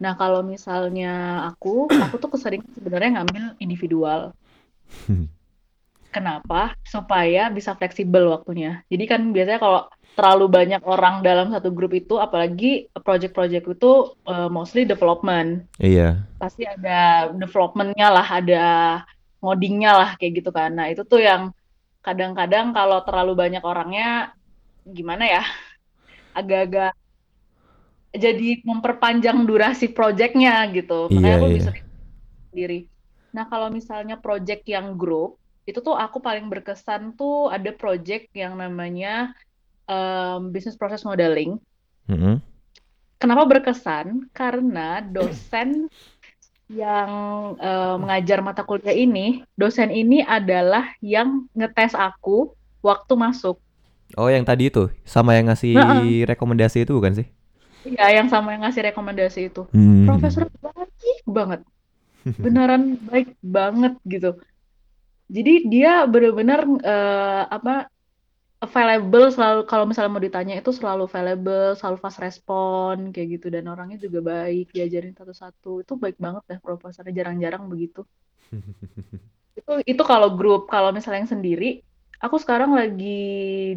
Nah, 0.00 0.16
kalau 0.16 0.40
misalnya 0.40 1.44
aku, 1.52 1.92
aku 1.92 2.16
tuh 2.18 2.32
keseringan 2.32 2.72
sebenarnya 2.72 3.20
ngambil 3.20 3.44
individual. 3.60 4.32
Kenapa? 6.14 6.72
Supaya 6.88 7.52
bisa 7.52 7.76
fleksibel 7.76 8.32
waktunya. 8.32 8.82
Jadi 8.88 9.04
kan 9.04 9.20
biasanya 9.30 9.60
kalau 9.60 9.80
terlalu 10.14 10.46
banyak 10.46 10.82
orang 10.86 11.26
dalam 11.26 11.50
satu 11.50 11.74
grup 11.74 11.90
itu, 11.90 12.16
apalagi 12.22 12.86
project-project 12.96 13.66
itu 13.66 13.92
eh, 14.24 14.48
mostly 14.50 14.86
development. 14.86 15.66
Iya. 15.82 16.22
Pasti 16.38 16.64
ada 16.64 17.30
development-nya 17.34 18.08
lah, 18.14 18.26
ada 18.30 18.64
ngodingnya 19.44 19.92
lah 19.92 20.10
kayak 20.16 20.40
gitu 20.40 20.50
kan. 20.50 20.72
Nah, 20.72 20.88
itu 20.88 21.04
tuh 21.04 21.20
yang 21.20 21.52
kadang-kadang 22.04 22.76
kalau 22.76 23.00
terlalu 23.00 23.32
banyak 23.32 23.64
orangnya 23.64 24.36
gimana 24.84 25.24
ya 25.24 25.42
agak-agak 26.38 26.92
jadi 28.14 28.62
memperpanjang 28.62 29.42
durasi 29.48 29.90
projectnya 29.90 30.68
gitu 30.70 31.08
makanya 31.10 31.32
Iya, 31.32 31.40
aku 31.40 31.46
iya. 31.48 31.56
bisa 31.56 31.70
sendiri 32.52 32.80
nah 33.34 33.48
kalau 33.48 33.72
misalnya 33.72 34.20
project 34.20 34.62
yang 34.68 34.94
grup 34.94 35.40
itu 35.64 35.80
tuh 35.80 35.96
aku 35.96 36.20
paling 36.20 36.46
berkesan 36.46 37.16
tuh 37.16 37.48
ada 37.48 37.72
project 37.72 38.28
yang 38.36 38.54
namanya 38.54 39.32
um, 39.88 40.52
business 40.52 40.76
process 40.76 41.02
modeling 41.08 41.56
Mm-mm. 42.06 42.38
kenapa 43.16 43.48
berkesan 43.48 44.28
karena 44.30 45.00
dosen 45.00 45.88
yang 46.68 47.10
eh, 47.60 47.96
mengajar 48.00 48.40
mata 48.40 48.64
kuliah 48.64 48.94
ini, 48.96 49.44
dosen 49.56 49.92
ini 49.92 50.24
adalah 50.24 50.96
yang 51.04 51.44
ngetes 51.52 51.92
aku 51.92 52.52
waktu 52.80 53.12
masuk. 53.16 53.60
Oh, 54.14 54.30
yang 54.30 54.46
tadi 54.46 54.70
itu 54.70 54.88
sama 55.02 55.34
yang 55.34 55.50
ngasih 55.50 55.74
Heeh. 55.74 56.28
rekomendasi 56.28 56.86
itu 56.86 56.92
bukan 56.94 57.24
sih? 57.24 57.26
Iya, 57.84 58.22
yang 58.22 58.28
sama 58.32 58.56
yang 58.56 58.64
ngasih 58.64 58.82
rekomendasi 58.92 59.40
itu. 59.52 59.68
Hmm. 59.72 60.08
Profesor 60.08 60.48
baik 60.48 61.20
banget, 61.28 61.60
beneran 62.40 62.96
baik 63.08 63.36
banget 63.44 63.94
gitu. 64.08 64.40
Jadi 65.28 65.68
dia 65.68 66.04
bener-bener 66.08 66.64
eh, 66.84 67.42
apa 67.48 67.88
available 68.64 69.26
selalu 69.34 69.60
kalau 69.70 69.84
misalnya 69.84 70.10
mau 70.12 70.22
ditanya 70.22 70.54
itu 70.60 70.70
selalu 70.72 71.06
available, 71.06 71.76
selalu 71.78 71.96
fast 72.00 72.18
respon 72.24 73.12
kayak 73.12 73.38
gitu 73.38 73.46
dan 73.54 73.64
orangnya 73.68 73.98
juga 74.00 74.20
baik, 74.24 74.72
diajarin 74.74 75.14
satu-satu. 75.14 75.84
Itu 75.84 75.94
baik 76.00 76.16
banget 76.16 76.42
deh 76.48 76.58
profesornya 76.60 77.12
jarang-jarang 77.12 77.68
begitu. 77.68 78.02
Itu 79.54 79.78
itu 79.86 80.02
kalau 80.02 80.34
grup, 80.34 80.66
kalau 80.66 80.90
misalnya 80.90 81.22
yang 81.22 81.30
sendiri, 81.30 81.78
aku 82.18 82.42
sekarang 82.42 82.74
lagi 82.74 83.22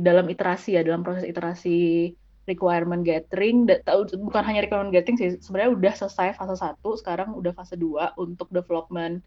dalam 0.02 0.26
iterasi 0.26 0.74
ya, 0.74 0.82
dalam 0.82 1.06
proses 1.06 1.22
iterasi 1.30 2.10
requirement 2.50 3.06
gathering, 3.06 3.70
bukan 4.18 4.42
hanya 4.42 4.66
requirement 4.66 4.90
gathering 4.90 5.22
sih, 5.22 5.38
sebenarnya 5.38 5.78
udah 5.78 5.94
selesai 5.94 6.34
fase 6.34 6.58
1, 6.58 6.82
sekarang 6.98 7.30
udah 7.38 7.54
fase 7.54 7.78
2 7.78 8.18
untuk 8.18 8.50
development 8.50 9.22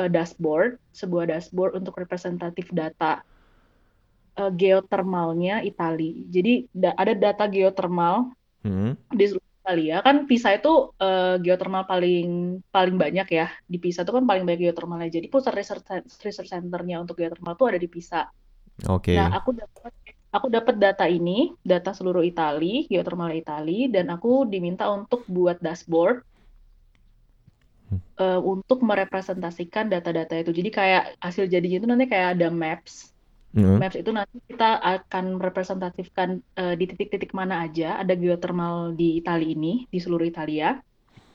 eh, 0.00 0.08
dashboard, 0.08 0.80
sebuah 0.96 1.28
dashboard 1.28 1.76
untuk 1.76 1.92
representatif 2.00 2.72
data 2.72 3.20
eh, 4.40 4.52
geothermalnya 4.52 5.60
Itali. 5.62 6.24
Jadi 6.28 6.66
da- 6.72 6.96
ada 6.96 7.12
data 7.14 7.44
geothermal 7.48 8.32
Hmm. 8.62 8.94
di 9.10 9.24
seluruh 9.26 9.50
Italia. 9.62 9.96
Kan 10.06 10.16
PISA 10.30 10.58
itu 10.58 10.72
eh, 10.98 11.34
geothermal 11.42 11.84
paling 11.86 12.62
paling 12.70 12.96
banyak 12.98 13.26
ya. 13.30 13.46
Di 13.66 13.78
PISA 13.82 14.02
itu 14.06 14.12
kan 14.14 14.24
paling 14.26 14.42
banyak 14.46 14.60
geothermalnya 14.70 15.10
jadi 15.10 15.26
pusat 15.30 15.52
research 15.54 15.82
research 16.22 16.50
centernya 16.50 17.02
untuk 17.02 17.18
geothermal 17.18 17.54
itu 17.58 17.64
ada 17.66 17.78
di 17.78 17.88
PISA. 17.90 18.22
Oke. 18.88 19.14
nah 19.14 19.28
aku 19.36 19.52
dapat 19.52 19.92
aku 20.32 20.46
dapat 20.48 20.74
data 20.80 21.04
ini 21.04 21.52
data 21.60 21.92
seluruh 21.92 22.24
Itali 22.24 22.88
geothermal 22.88 23.30
Itali 23.36 23.92
dan 23.92 24.08
aku 24.08 24.48
diminta 24.48 24.88
untuk 24.88 25.28
buat 25.28 25.60
dashboard 25.60 26.24
eh, 28.16 28.40
untuk 28.40 28.80
merepresentasikan 28.80 29.92
data-data 29.92 30.34
itu. 30.40 30.50
Jadi 30.50 30.70
kayak 30.72 31.02
hasil 31.20 31.44
jadinya 31.52 31.76
itu 31.78 31.88
nanti 31.88 32.06
kayak 32.08 32.40
ada 32.40 32.48
maps 32.48 33.11
Mm-mm. 33.52 33.76
Maps 33.76 34.00
itu 34.00 34.08
nanti 34.08 34.40
kita 34.48 34.80
akan 34.80 35.36
representatifkan 35.36 36.40
eh, 36.56 36.74
di 36.80 36.88
titik-titik 36.88 37.36
mana 37.36 37.68
aja 37.68 38.00
ada 38.00 38.16
geothermal 38.16 38.96
di 38.96 39.20
Italia 39.20 39.52
ini, 39.52 39.84
di 39.92 39.98
seluruh 40.00 40.24
Italia. 40.24 40.80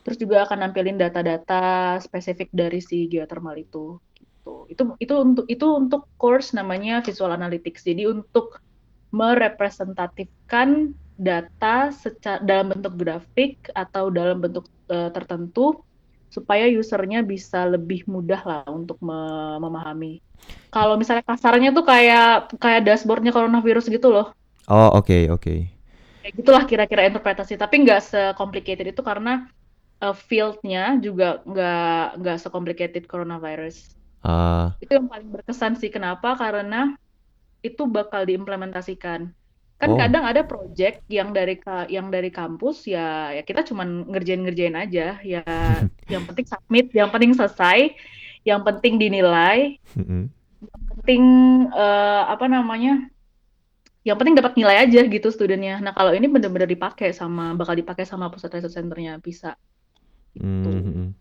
Terus 0.01 0.17
juga 0.17 0.47
akan 0.49 0.65
nampilin 0.65 0.97
data-data 0.97 1.97
spesifik 2.01 2.49
dari 2.49 2.81
si 2.81 3.05
geothermal 3.05 3.53
itu. 3.61 4.01
Gitu. 4.17 4.53
Itu 4.73 4.83
itu 4.97 5.13
untuk 5.13 5.45
itu 5.45 5.67
untuk 5.69 6.09
course 6.17 6.57
namanya 6.57 7.05
Visual 7.05 7.29
Analytics. 7.29 7.85
Jadi 7.85 8.09
untuk 8.09 8.65
merepresentatifkan 9.13 10.97
data 11.21 11.93
secara 11.93 12.41
dalam 12.41 12.73
bentuk 12.73 12.97
grafik 12.97 13.69
atau 13.77 14.09
dalam 14.09 14.41
bentuk 14.41 14.65
eh, 14.89 15.13
tertentu 15.13 15.85
supaya 16.37 16.63
usernya 16.81 17.19
bisa 17.31 17.65
lebih 17.73 17.99
mudah 18.13 18.41
lah 18.49 18.61
untuk 18.69 18.97
me- 19.07 19.57
memahami. 19.63 20.13
Kalau 20.75 20.93
misalnya 21.01 21.25
kasarnya 21.25 21.69
tuh 21.77 21.85
kayak 21.91 22.53
kayak 22.63 22.81
dashboardnya 22.87 23.31
coronavirus 23.33 23.85
gitu 23.89 24.07
loh. 24.15 24.25
Oh, 24.67 24.89
oke, 24.99 25.17
oke. 25.35 25.53
Kayak 26.21 26.33
gitulah 26.39 26.63
kira-kira 26.69 27.01
interpretasi. 27.09 27.53
Tapi 27.55 27.75
nggak 27.83 28.01
se-complicated 28.09 28.85
itu 28.93 29.01
karena 29.09 29.47
uh, 30.03 30.15
field-nya 30.15 30.99
juga 31.05 31.41
nggak 31.43 32.03
nggak 32.19 32.37
se-complicated 32.43 33.03
coronavirus. 33.11 33.95
Ah, 34.23 34.75
Itu 34.83 34.91
yang 34.97 35.07
paling 35.09 35.29
berkesan 35.33 35.73
sih. 35.81 35.89
Kenapa? 35.89 36.37
Karena 36.37 36.93
itu 37.65 37.83
bakal 37.89 38.27
diimplementasikan. 38.29 39.33
Kan 39.77 39.93
oh. 39.93 39.97
kadang 39.97 40.25
ada 40.25 40.41
project 40.41 41.05
yang 41.05 41.29
dari 41.31 41.61
yang 41.87 42.09
dari 42.09 42.33
kampus 42.33 42.89
ya 42.89 43.29
ya 43.33 43.45
kita 43.45 43.61
cuman 43.61 44.09
ngerjain-ngerjain 44.09 44.75
aja. 44.77 45.21
Ya 45.21 45.43
yang 46.13 46.23
penting 46.25 46.45
submit, 46.49 46.89
yang 46.93 47.13
penting 47.13 47.37
selesai, 47.37 47.93
yang 48.41 48.65
penting 48.65 48.97
dinilai. 48.97 49.77
Mm-mm. 49.93 50.33
penting 50.97 51.23
eh, 51.69 52.23
apa 52.25 52.49
namanya 52.49 53.05
yang 54.07 54.15
penting 54.15 54.39
dapat 54.39 54.55
nilai 54.55 54.87
aja 54.87 55.03
gitu 55.03 55.27
studennya 55.27 55.83
nah 55.83 55.91
kalau 55.91 56.15
ini 56.15 56.31
bener-bener 56.31 56.65
dipakai 56.65 57.11
sama 57.11 57.51
bakal 57.51 57.75
dipakai 57.75 58.07
sama 58.07 58.31
pusat 58.31 58.55
research 58.55 58.79
centernya 58.79 59.19
bisa 59.19 59.59
gitu 60.31 61.13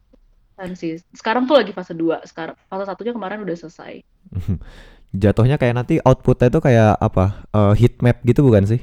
kan 0.56 0.72
sih 0.72 0.96
sekarang 1.12 1.44
tuh 1.50 1.58
lagi 1.58 1.74
fase 1.74 1.92
2 1.92 2.22
sekarang 2.30 2.54
fase 2.70 2.84
satunya 2.86 3.12
kemarin 3.12 3.42
udah 3.42 3.56
selesai 3.58 4.00
Jatuhnya 5.16 5.56
kayak 5.56 5.74
nanti 5.80 5.94
outputnya 6.04 6.52
itu 6.52 6.60
kayak 6.60 7.00
apa? 7.00 7.48
Eh, 7.50 7.72
heat 7.80 8.04
map 8.04 8.20
gitu 8.22 8.44
bukan 8.44 8.68
sih? 8.68 8.80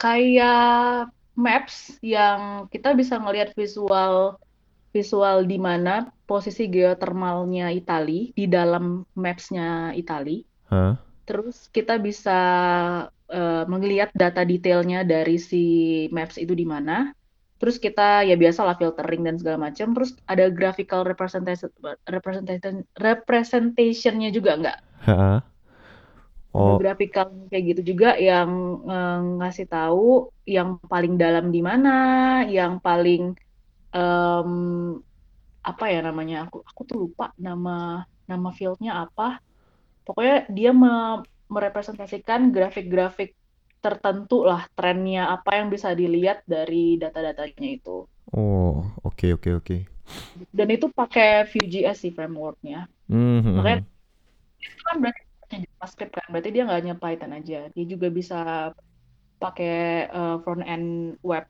kayak 0.00 1.12
maps 1.36 2.00
yang 2.00 2.66
kita 2.72 2.96
bisa 2.96 3.20
ngelihat 3.20 3.52
visual 3.52 4.40
visual 4.90 5.46
di 5.46 5.60
mana 5.60 6.10
posisi 6.24 6.66
geothermalnya 6.66 7.70
Itali 7.70 8.32
di 8.34 8.48
dalam 8.48 9.04
maps-nya 9.14 9.94
Itali 9.94 10.42
Hah? 10.72 10.96
Terus 11.28 11.70
kita 11.70 12.00
bisa 12.00 12.40
eh, 13.30 13.64
melihat 13.70 14.10
data 14.16 14.42
detailnya 14.42 15.06
dari 15.06 15.38
si 15.38 15.64
maps 16.10 16.38
itu 16.38 16.58
di 16.58 16.66
mana. 16.66 17.14
Terus 17.60 17.76
kita 17.76 18.24
ya 18.24 18.34
biasalah 18.40 18.74
filtering 18.80 19.22
dan 19.22 19.36
segala 19.36 19.70
macam. 19.70 19.92
Terus 19.94 20.16
ada 20.26 20.48
graphical 20.50 21.06
representation 21.06 21.70
representation 22.08 22.82
representationnya 22.98 24.32
juga 24.34 24.58
nggak? 24.58 24.78
Oh, 26.54 26.80
graphical 26.80 27.26
kayak 27.50 27.64
gitu 27.70 27.80
juga 27.94 28.06
yang 28.28 28.50
eh, 28.90 29.18
ngasih 29.38 29.66
tahu 29.72 30.00
yang 30.56 30.68
paling 30.92 31.14
dalam 31.22 31.44
di 31.54 31.60
mana, 31.68 31.88
yang 32.56 32.72
paling 32.86 33.20
em, 33.96 34.50
apa 35.70 35.84
ya 35.94 35.98
namanya? 36.08 36.36
Aku 36.46 36.56
aku 36.70 36.80
tuh 36.88 36.96
lupa 37.04 37.24
nama 37.46 37.70
nama 38.30 38.48
fieldnya 38.58 38.92
apa. 39.04 39.22
Pokoknya 40.06 40.36
dia 40.56 40.70
me- 40.82 41.24
merepresentasikan 41.54 42.40
grafik-grafik 42.54 43.30
tertentu 43.84 44.36
lah 44.50 44.62
trennya 44.76 45.22
apa 45.36 45.50
yang 45.58 45.68
bisa 45.74 45.90
dilihat 46.00 46.38
dari 46.54 46.98
data-datanya 47.02 47.68
itu. 47.78 47.90
oh, 48.32 48.84
oke, 49.04 49.32
oke, 49.34 49.50
oke. 49.54 49.76
Dan 50.58 50.68
itu 50.76 50.86
pakai 50.98 51.26
Vue.js 51.50 51.96
sih 52.02 52.12
frameworknya. 52.16 52.76
Mhm. 53.08 53.56
Makanya 53.56 53.78
itu 54.66 54.82
kan 54.88 54.96
berarti 55.02 55.22
JavaScript 55.90 56.14
kan, 56.14 56.26
berarti 56.30 56.50
dia 56.54 56.62
nggak 56.62 56.78
hanya 56.78 56.94
Python 56.94 57.32
aja, 57.34 57.58
dia 57.74 57.84
juga 57.84 58.06
bisa 58.14 58.70
pakai 59.42 60.06
eh, 60.06 60.36
front 60.46 60.62
end 60.62 61.18
web 61.26 61.42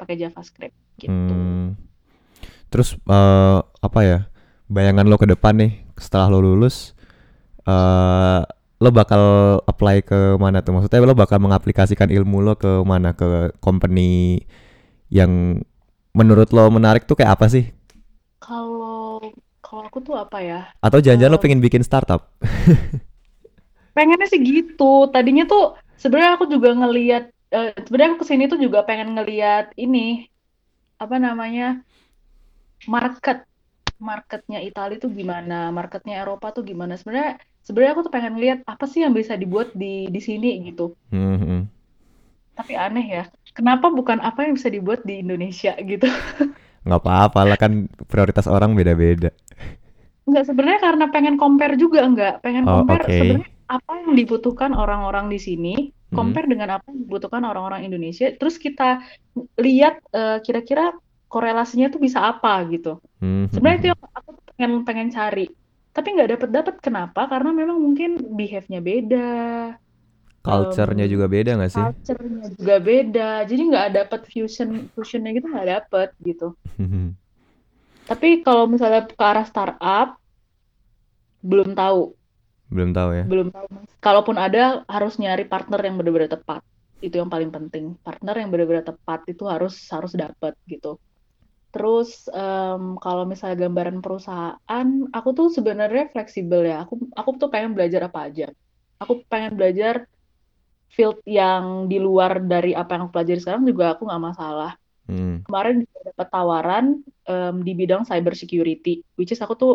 pakai 0.00 0.16
JavaScript 0.16 0.72
gitu. 0.96 1.12
Hmm. 1.12 1.76
Terus 2.72 2.96
eh, 2.96 3.58
apa 3.60 4.00
ya? 4.00 4.18
Bayangan 4.72 5.04
lo 5.04 5.20
ke 5.20 5.28
depan 5.28 5.60
nih 5.60 5.84
setelah 6.00 6.32
lo 6.32 6.40
lulus 6.40 6.96
eh 7.68 8.40
lo 8.80 8.90
bakal 8.90 9.22
apply 9.68 10.00
ke 10.04 10.40
mana 10.40 10.64
tuh? 10.64 10.72
Maksudnya 10.72 11.04
lo 11.04 11.16
bakal 11.16 11.36
mengaplikasikan 11.44 12.08
ilmu 12.08 12.40
lo 12.40 12.56
ke 12.56 12.80
mana? 12.84 13.12
Ke 13.12 13.52
company 13.60 14.40
yang 15.12 15.60
menurut 16.16 16.48
lo 16.56 16.72
menarik 16.72 17.04
tuh 17.04 17.16
kayak 17.20 17.36
apa 17.36 17.46
sih? 17.52 17.68
Kalau 18.40 19.20
kalau 19.64 19.82
aku 19.88 19.98
tuh 20.04 20.16
apa 20.16 20.38
ya? 20.44 20.60
Atau 20.84 21.00
jangan-jangan 21.04 21.32
lo 21.34 21.40
Eh, 21.40 21.44
pengen 21.44 21.60
bikin 21.64 21.82
startup? 21.84 22.32
pengennya 23.96 24.26
sih 24.32 24.40
gitu. 24.42 25.08
Tadinya 25.14 25.44
tuh 25.52 25.62
sebenarnya 26.02 26.32
aku 26.36 26.46
juga 26.54 26.68
ngeliat 26.80 27.24
eh, 27.56 27.70
sebenarnya 27.84 28.10
aku 28.14 28.20
ke 28.22 28.28
sini 28.30 28.44
tuh 28.52 28.58
juga 28.64 28.78
pengen 28.88 29.08
ngeliat 29.16 29.66
ini 29.78 30.26
apa 31.02 31.16
namanya 31.20 31.82
market 32.94 33.38
marketnya 34.08 34.58
Italia 34.68 34.98
tuh 35.04 35.10
gimana, 35.20 35.70
marketnya 35.78 36.14
Eropa 36.22 36.46
tuh 36.56 36.64
gimana. 36.70 36.94
Sebenarnya 37.00 37.40
sebenarnya 37.66 37.92
aku 37.94 38.02
tuh 38.06 38.14
pengen 38.16 38.34
lihat 38.42 38.58
apa 38.66 38.84
sih 38.90 39.00
yang 39.04 39.14
bisa 39.16 39.34
dibuat 39.42 39.68
di 39.72 40.10
di 40.14 40.20
sini 40.20 40.48
gitu. 40.68 40.92
Mhm. 41.12 41.68
Tapi 42.54 42.72
aneh 42.78 43.06
ya, 43.18 43.24
kenapa 43.56 43.90
bukan 43.90 44.22
apa 44.22 44.46
yang 44.46 44.54
bisa 44.58 44.70
dibuat 44.70 45.02
di 45.02 45.22
Indonesia 45.24 45.74
gitu? 45.90 46.06
Nggak 46.84 47.00
apa-apa 47.00 47.40
lah 47.48 47.56
kan 47.56 47.88
prioritas 48.10 48.44
orang 48.44 48.76
beda-beda. 48.76 49.32
Enggak 50.24 50.44
sebenarnya 50.48 50.80
karena 50.80 51.04
pengen 51.12 51.34
compare 51.36 51.74
juga 51.76 52.00
enggak, 52.04 52.40
pengen 52.44 52.64
Oh, 52.64 52.80
compare 52.84 53.04
oke. 53.04 53.16
sebenarnya 53.16 53.48
apa 53.66 53.92
yang 54.04 54.12
dibutuhkan 54.16 54.72
orang-orang 54.76 55.28
di 55.32 55.40
sini 55.40 55.74
Hmm. 56.14 56.22
compare 56.22 56.46
dengan 56.46 56.78
apa 56.78 56.86
yang 56.94 57.10
dibutuhkan 57.10 57.42
orang-orang 57.42 57.90
Indonesia. 57.90 58.30
Terus 58.38 58.54
kita 58.62 59.02
lihat 59.58 59.98
eh, 60.14 60.38
kira-kira 60.46 60.94
korelasinya 61.26 61.90
tuh 61.90 61.98
bisa 61.98 62.22
apa 62.22 62.62
gitu. 62.70 63.02
Hmm, 63.18 63.50
sebenarnya 63.50 63.78
itu 63.82 63.88
yang 63.90 64.00
aku 64.14 64.30
pengen 64.54 64.72
pengen 64.86 65.08
cari. 65.10 65.46
Tapi 65.90 66.08
nggak 66.14 66.30
dapet 66.38 66.50
dapet 66.54 66.74
kenapa? 66.78 67.26
Karena 67.26 67.50
memang 67.50 67.82
mungkin 67.82 68.14
behave-nya 68.38 68.78
beda. 68.78 69.30
Culture-nya 70.44 71.06
em, 71.08 71.10
juga 71.10 71.26
beda 71.26 71.50
nggak 71.58 71.72
sih? 71.72 71.82
culture-nya 71.82 72.46
juga 72.54 72.76
beda. 72.78 73.30
Jadi 73.50 73.62
nggak 73.74 73.88
dapet 73.90 74.20
fusion 74.30 74.68
fusionnya 74.94 75.30
gitu 75.34 75.46
nggak 75.50 75.68
dapet 75.74 76.08
gitu. 76.22 76.46
Tapi 78.06 78.44
kalau 78.46 78.68
misalnya 78.70 79.08
ke 79.08 79.24
arah 79.24 79.46
startup 79.48 80.08
belum 81.42 81.74
tahu 81.74 82.23
Belum 82.74 82.90
tahu 82.90 83.10
ya. 83.14 83.24
belum 83.24 83.48
tahu 83.54 83.66
Mas. 83.70 83.86
Kalaupun 84.02 84.34
ada 84.34 84.82
harus 84.90 85.14
nyari 85.22 85.46
partner 85.46 85.78
yang 85.78 85.94
benar-benar 85.94 86.34
tepat. 86.34 86.60
Itu 86.98 87.22
yang 87.22 87.30
paling 87.30 87.54
penting. 87.54 87.94
Partner 88.02 88.34
yang 88.34 88.50
benar-benar 88.50 88.82
tepat 88.82 89.22
itu 89.30 89.46
harus 89.46 89.78
harus 89.94 90.10
dapat 90.18 90.58
gitu. 90.66 90.98
Terus 91.70 92.26
em, 92.34 92.98
kalau 92.98 93.22
misalnya 93.30 93.66
gambaran 93.66 94.02
perusahaan, 94.02 94.86
aku 95.14 95.28
tuh 95.30 95.48
sebenarnya 95.54 96.10
fleksibel 96.10 96.66
ya. 96.66 96.82
Aku 96.82 96.98
aku 97.14 97.30
tuh 97.38 97.48
pengen 97.50 97.78
belajar 97.78 98.10
apa 98.10 98.26
aja. 98.26 98.50
Aku 98.98 99.22
pengen 99.30 99.54
belajar 99.54 100.10
field 100.90 101.18
yang 101.26 101.86
di 101.90 101.98
luar 101.98 102.42
dari 102.42 102.74
apa 102.74 102.94
yang 102.94 103.06
aku 103.06 103.12
pelajari 103.14 103.40
sekarang 103.42 103.62
juga 103.66 103.94
aku 103.94 104.06
nggak 104.06 104.24
masalah. 104.34 104.72
Hmm. 105.06 105.42
Kemarin 105.46 105.84
juga 105.86 105.98
dapat 106.10 106.28
tawaran 106.30 106.84
em, 107.26 107.54
di 107.62 107.72
bidang 107.74 108.02
cyber 108.02 108.34
security, 108.34 109.02
which 109.14 109.30
is 109.30 109.42
aku 109.42 109.54
tuh 109.54 109.74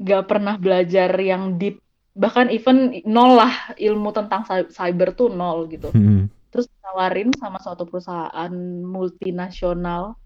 gak 0.00 0.24
pernah 0.26 0.56
belajar 0.56 1.12
yang 1.14 1.60
deep 1.60 1.76
bahkan 2.10 2.48
even 2.48 3.04
nol 3.06 3.36
lah 3.36 3.52
ilmu 3.78 4.10
tentang 4.10 4.42
cy- 4.42 4.72
cyber 4.72 5.14
tuh 5.14 5.30
nol 5.30 5.68
gitu 5.68 5.92
Hmm. 5.92 6.26
terus 6.50 6.66
ditawarin 6.66 7.30
sama 7.38 7.62
suatu 7.62 7.86
perusahaan 7.86 8.50
multinasional 8.82 10.18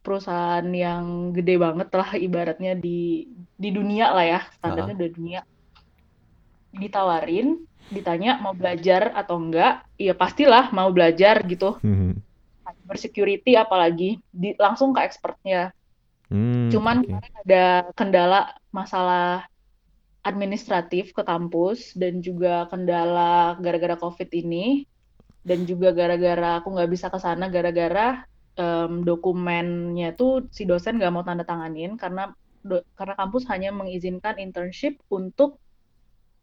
perusahaan 0.00 0.66
yang 0.68 1.32
gede 1.32 1.56
banget 1.56 1.88
lah 1.92 2.10
ibaratnya 2.16 2.76
di 2.76 3.24
di 3.56 3.68
dunia 3.70 4.12
lah 4.12 4.24
ya 4.26 4.40
standarnya 4.58 4.94
Ah. 4.96 5.00
di 5.00 5.08
dunia 5.10 5.40
ditawarin 6.72 7.48
ditanya 7.90 8.38
mau 8.38 8.54
belajar 8.54 9.10
atau 9.16 9.40
enggak 9.40 9.82
iya 9.96 10.14
pastilah 10.14 10.70
mau 10.70 10.92
belajar 10.92 11.42
gitu 11.42 11.80
Hmm. 11.82 12.20
cyber 12.62 12.96
security 12.96 13.58
apalagi 13.58 14.22
di, 14.30 14.54
langsung 14.56 14.92
ke 14.92 15.00
expertnya 15.02 15.74
Hmm, 16.30 16.59
Cuman 16.74 16.96
oke. 17.02 17.06
kemarin 17.06 17.34
ada 17.44 17.64
kendala 17.98 18.40
masalah 18.70 19.46
administratif 20.20 21.16
ke 21.16 21.22
kampus 21.24 21.96
dan 21.96 22.20
juga 22.20 22.68
kendala 22.68 23.56
gara-gara 23.64 23.96
COVID 23.96 24.28
ini 24.36 24.84
dan 25.48 25.64
juga 25.64 25.96
gara-gara 25.96 26.60
aku 26.60 26.68
nggak 26.76 26.90
bisa 26.92 27.06
ke 27.08 27.16
sana 27.16 27.48
gara-gara 27.48 28.20
em, 28.60 29.00
dokumennya 29.08 30.12
tuh 30.20 30.44
si 30.52 30.68
dosen 30.68 31.00
nggak 31.00 31.12
mau 31.14 31.24
tanda 31.24 31.44
tanganin 31.48 31.96
karena 31.96 32.28
do- 32.60 32.84
karena 32.98 33.14
kampus 33.16 33.48
hanya 33.48 33.72
mengizinkan 33.72 34.36
internship 34.36 35.00
untuk 35.08 35.56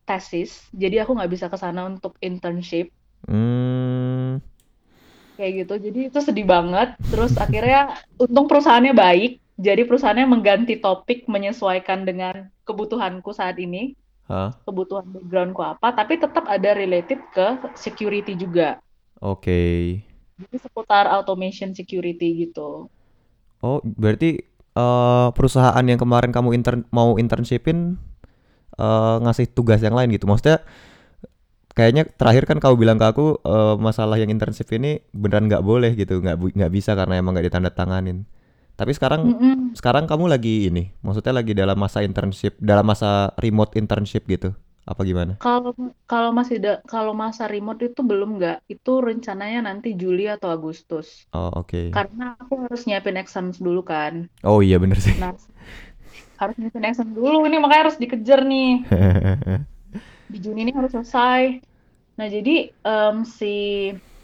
tesis. 0.10 0.66
Jadi 0.74 0.96
aku 1.04 1.12
nggak 1.18 1.32
bisa 1.36 1.46
ke 1.54 1.58
sana 1.60 1.86
untuk 1.86 2.18
internship 2.24 2.90
Hmm. 3.28 4.40
kayak 5.38 5.52
gitu. 5.66 5.74
Jadi 5.86 6.00
itu 6.10 6.20
sedih 6.28 6.46
banget. 6.50 6.98
Terus 7.12 7.38
akhirnya 7.38 8.02
untung 8.18 8.46
perusahaannya 8.50 8.94
baik. 8.98 9.32
Jadi 9.58 9.90
perusahaannya 9.90 10.30
mengganti 10.30 10.78
topik 10.78 11.26
menyesuaikan 11.26 12.06
dengan 12.06 12.54
kebutuhanku 12.62 13.34
saat 13.34 13.58
ini, 13.58 13.98
Hah? 14.30 14.54
kebutuhan 14.70 15.10
backgroundku 15.10 15.66
apa, 15.66 15.98
tapi 15.98 16.22
tetap 16.22 16.46
ada 16.46 16.78
related 16.78 17.18
ke 17.34 17.58
security 17.74 18.38
juga. 18.38 18.78
Oke. 19.18 19.98
Jadi 20.38 20.56
seputar 20.62 21.10
automation 21.10 21.74
security 21.74 22.46
gitu. 22.46 22.86
Oh, 23.66 23.82
berarti 23.82 24.46
eh, 24.78 25.28
perusahaan 25.34 25.82
yang 25.82 25.98
kemarin 25.98 26.30
kamu 26.30 26.54
intern 26.54 26.86
mau 26.94 27.18
internshipin 27.18 27.98
eh, 28.78 29.16
ngasih 29.26 29.50
tugas 29.58 29.82
yang 29.82 29.98
lain 29.98 30.14
gitu. 30.14 30.30
Maksudnya 30.30 30.62
kayaknya 31.74 32.06
terakhir 32.06 32.46
kan 32.46 32.62
kamu 32.62 32.76
bilang 32.78 32.98
ke 33.02 33.10
aku 33.10 33.42
eh, 33.42 33.76
masalah 33.82 34.22
yang 34.22 34.30
internship 34.30 34.70
ini 34.70 35.02
beneran 35.18 35.50
nggak 35.50 35.66
boleh 35.66 35.98
gitu, 35.98 36.22
nggak 36.22 36.38
nggak 36.38 36.72
bisa 36.78 36.94
karena 36.94 37.18
emang 37.18 37.34
nggak 37.34 37.50
ditandatanganin. 37.50 38.30
Tapi 38.78 38.92
sekarang 38.98 39.22
Mm-mm. 39.24 39.78
sekarang 39.78 40.06
kamu 40.10 40.26
lagi 40.34 40.70
ini, 40.72 40.94
maksudnya 41.06 41.34
lagi 41.40 41.54
dalam 41.54 41.78
masa 41.78 42.02
internship, 42.06 42.58
dalam 42.62 42.86
masa 42.88 43.34
remote 43.42 43.78
internship 43.78 44.26
gitu. 44.30 44.54
Apa 44.88 45.02
gimana? 45.06 45.38
Kalau 45.44 45.70
kalau 46.12 46.30
masih 46.40 46.58
da- 46.66 46.82
kalau 46.92 47.14
masa 47.24 47.44
remote 47.54 47.82
itu 47.88 48.02
belum 48.10 48.30
nggak, 48.38 48.56
itu 48.74 48.90
rencananya 49.08 49.60
nanti 49.68 49.88
Juli 50.02 50.22
atau 50.36 50.50
Agustus. 50.56 51.08
Oh, 51.34 51.52
oke. 51.60 51.84
Karena 51.96 52.24
aku 52.42 52.54
harus 52.64 52.82
nyiapin 52.88 53.18
exam 53.22 53.46
dulu 53.66 53.82
kan. 53.92 54.14
Oh 54.44 54.60
iya 54.66 54.78
bener 54.82 55.00
sih. 55.02 55.16
Nah, 55.20 55.32
harus 56.40 56.56
nyiapin 56.60 56.86
exam 56.90 57.08
dulu 57.18 57.36
ini 57.48 57.58
makanya 57.62 57.82
harus 57.86 57.98
dikejar 58.02 58.40
nih. 58.52 58.68
di 60.32 60.38
Juni 60.44 60.60
ini 60.68 60.72
harus 60.78 60.92
selesai. 60.96 61.42
Nah, 62.18 62.28
jadi 62.36 62.52
em, 62.88 63.16
si 63.40 63.48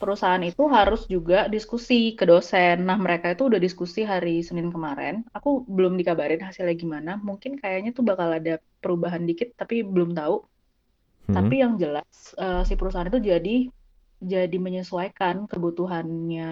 perusahaan 0.04 0.44
itu 0.50 0.63
harus 0.78 1.02
juga 1.13 1.38
diskusi 1.56 1.94
ke 2.20 2.24
dosen. 2.32 2.76
Nah, 2.89 2.98
mereka 3.06 3.28
itu 3.34 3.44
udah 3.50 3.62
diskusi 3.68 4.00
hari 4.13 4.32
Senin 4.48 4.68
kemarin. 4.76 5.16
Aku 5.38 5.50
belum 5.76 5.94
dikabarin 6.00 6.42
hasilnya 6.48 6.76
gimana. 6.84 7.12
Mungkin 7.28 7.52
kayaknya 7.62 7.89
tuh 7.98 8.06
bakal 8.10 8.30
ada 8.39 8.52
perubahan 8.82 9.24
dikit, 9.30 9.48
tapi 9.62 9.76
belum 9.94 10.10
tahu. 10.20 10.36
Hmm. 11.28 11.36
Tapi 11.36 11.54
yang 11.63 11.74
jelas 11.84 12.08
eh, 12.44 12.62
si 12.68 12.74
perusahaan 12.80 13.10
itu 13.12 13.22
jadi 13.32 13.50
jadi 14.34 14.58
menyesuaikan 14.66 15.36
kebutuhannya 15.52 16.44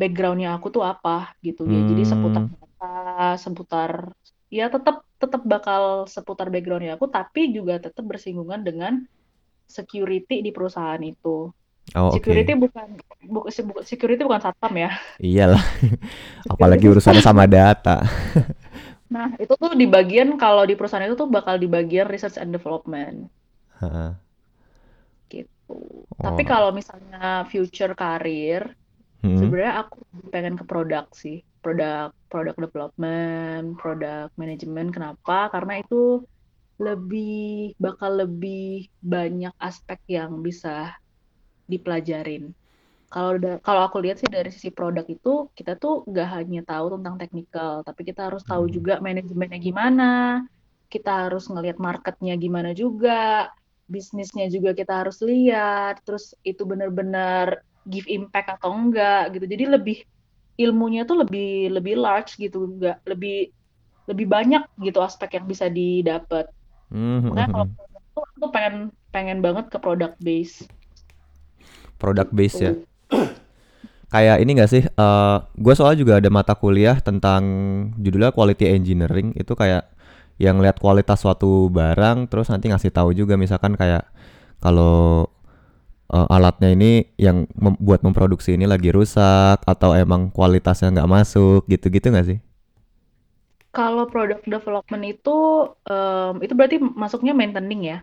backgroundnya 0.00 0.48
aku 0.56 0.66
tuh 0.76 0.82
apa 0.92 1.10
gitu 1.46 1.62
ya. 1.74 1.78
Jadi 1.90 2.02
seputar 2.10 2.42
Hmm. 2.42 2.54
data, 2.60 2.84
seputar 3.44 3.92
ya 4.58 4.64
tetap 4.74 4.94
tetap 5.22 5.42
bakal 5.52 5.82
seputar 6.14 6.46
backgroundnya 6.52 6.92
aku, 6.96 7.06
tapi 7.16 7.40
juga 7.56 7.74
tetap 7.84 8.04
bersinggungan 8.10 8.60
dengan 8.68 8.92
security 9.76 10.34
di 10.46 10.50
perusahaan 10.56 11.02
itu. 11.12 11.28
Oh. 11.92 12.08
Security 12.10 12.56
bukan 12.56 12.96
bu- 13.22 13.52
se- 13.52 13.60
bu- 13.60 13.84
security 13.84 14.24
bukan 14.24 14.40
satpam 14.40 14.72
ya. 14.74 14.90
Iyalah, 15.20 15.60
apalagi 16.52 16.88
urusannya 16.88 17.20
sama 17.20 17.44
data. 17.44 18.00
Nah, 19.04 19.30
itu 19.38 19.54
tuh 19.54 19.78
di 19.78 19.86
bagian 19.86 20.34
kalau 20.34 20.66
di 20.66 20.74
perusahaan 20.74 21.04
itu 21.04 21.14
tuh 21.14 21.30
bakal 21.30 21.54
di 21.54 21.70
bagian 21.70 22.08
research 22.08 22.34
and 22.34 22.50
development 22.50 23.30
Heeh. 23.78 24.10
gitu. 25.30 25.78
Tapi 26.18 26.42
Oh. 26.42 26.48
kalau 26.48 26.70
misalnya 26.74 27.46
future 27.46 27.94
karir, 27.94 28.74
Hmm. 29.22 29.38
sebenarnya 29.38 29.86
aku 29.86 30.02
pengen 30.28 30.58
ke 30.58 30.64
produk 30.66 31.06
sih. 31.14 31.46
Produk 31.62 32.10
product 32.26 32.58
development, 32.58 33.78
product 33.78 34.34
management. 34.34 34.90
Kenapa? 34.90 35.46
Karena 35.48 35.78
itu 35.78 36.26
lebih 36.76 37.72
bakal 37.78 38.18
lebih 38.18 38.90
banyak 38.98 39.54
aspek 39.56 40.02
yang 40.10 40.42
bisa 40.42 40.90
dipelajarin. 41.72 42.42
Kalau 43.12 43.32
kalau 43.66 43.82
aku 43.86 43.98
lihat 44.04 44.16
sih 44.22 44.30
dari 44.36 44.50
sisi 44.54 44.70
produk 44.78 45.04
itu 45.14 45.30
kita 45.58 45.72
tuh 45.82 45.92
nggak 46.10 46.28
hanya 46.36 46.60
tahu 46.70 46.86
tentang 46.98 47.14
technical, 47.22 47.72
tapi 47.88 48.02
kita 48.08 48.20
harus 48.28 48.42
tahu 48.50 48.64
Hmm. 48.64 48.76
juga 48.76 48.92
manajemennya 49.06 49.58
gimana, 49.68 50.04
kita 50.92 51.10
harus 51.28 51.42
ngelihat 51.52 51.78
marketnya 51.88 52.32
gimana 52.44 52.70
juga, 52.82 53.12
bisnisnya 53.94 54.46
juga 54.54 54.70
kita 54.80 54.92
harus 55.04 55.18
lihat, 55.30 55.92
terus 56.06 56.24
itu 56.50 56.62
benar-benar 56.70 57.46
give 57.92 58.06
impact 58.16 58.48
atau 58.58 58.70
enggak 58.78 59.18
gitu. 59.34 59.44
Jadi 59.54 59.64
lebih 59.74 59.96
ilmunya 60.62 61.00
tuh 61.08 61.16
lebih 61.22 61.44
lebih 61.76 61.94
large 62.04 62.30
gitu, 62.44 62.58
enggak 62.70 62.96
lebih 63.10 63.32
lebih 64.10 64.26
banyak 64.36 64.62
gitu 64.86 64.98
aspek 65.08 65.30
yang 65.38 65.46
bisa 65.52 65.66
didapat. 65.78 66.44
Hmm, 66.90 67.18
hmm, 67.20 67.28
Makanya 67.28 67.48
kalau 67.54 67.66
hmm. 67.66 67.76
produk 67.76 68.02
tuh 68.14 68.22
aku 68.30 68.46
pengen 68.54 68.74
pengen 69.14 69.38
banget 69.46 69.64
ke 69.72 69.78
product 69.84 70.14
base 70.26 70.56
Product 72.04 72.30
base 72.36 72.58
ya. 72.60 72.72
Kayak 74.14 74.36
ini 74.46 74.50
gak 74.60 74.70
sih? 74.70 74.82
eh 74.86 75.36
gue 75.58 75.74
soalnya 75.74 75.98
juga 75.98 76.14
ada 76.22 76.30
mata 76.30 76.54
kuliah 76.54 76.96
tentang 77.02 77.42
judulnya 77.98 78.30
quality 78.30 78.70
engineering. 78.70 79.34
Itu 79.34 79.58
kayak 79.58 79.90
yang 80.38 80.58
lihat 80.62 80.78
kualitas 80.82 81.22
suatu 81.22 81.70
barang, 81.70 82.30
terus 82.30 82.50
nanti 82.50 82.70
ngasih 82.70 82.90
tahu 82.94 83.10
juga 83.14 83.34
misalkan 83.38 83.74
kayak 83.78 84.06
kalau 84.62 85.26
eh, 86.12 86.28
alatnya 86.36 86.70
ini 86.76 86.90
yang 87.20 87.46
mem- 87.58 87.80
buat 87.80 88.00
memproduksi 88.06 88.56
ini 88.56 88.66
lagi 88.68 88.90
rusak 88.94 89.62
atau 89.64 89.96
emang 89.96 90.30
kualitasnya 90.34 90.92
nggak 90.94 91.10
masuk 91.10 91.60
gitu-gitu 91.72 92.08
nggak 92.12 92.26
sih? 92.30 92.38
Kalau 93.76 94.04
product 94.12 94.44
development 94.54 95.04
itu 95.12 95.36
em, 95.90 96.34
itu 96.44 96.52
berarti 96.58 96.76
masuknya 97.02 97.32
maintaining 97.40 97.80
ya? 97.90 97.98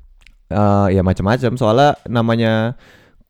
Eh 0.51 0.87
ya 0.95 1.01
macam-macam. 1.05 1.51
Soalnya 1.55 1.89
namanya 2.11 2.75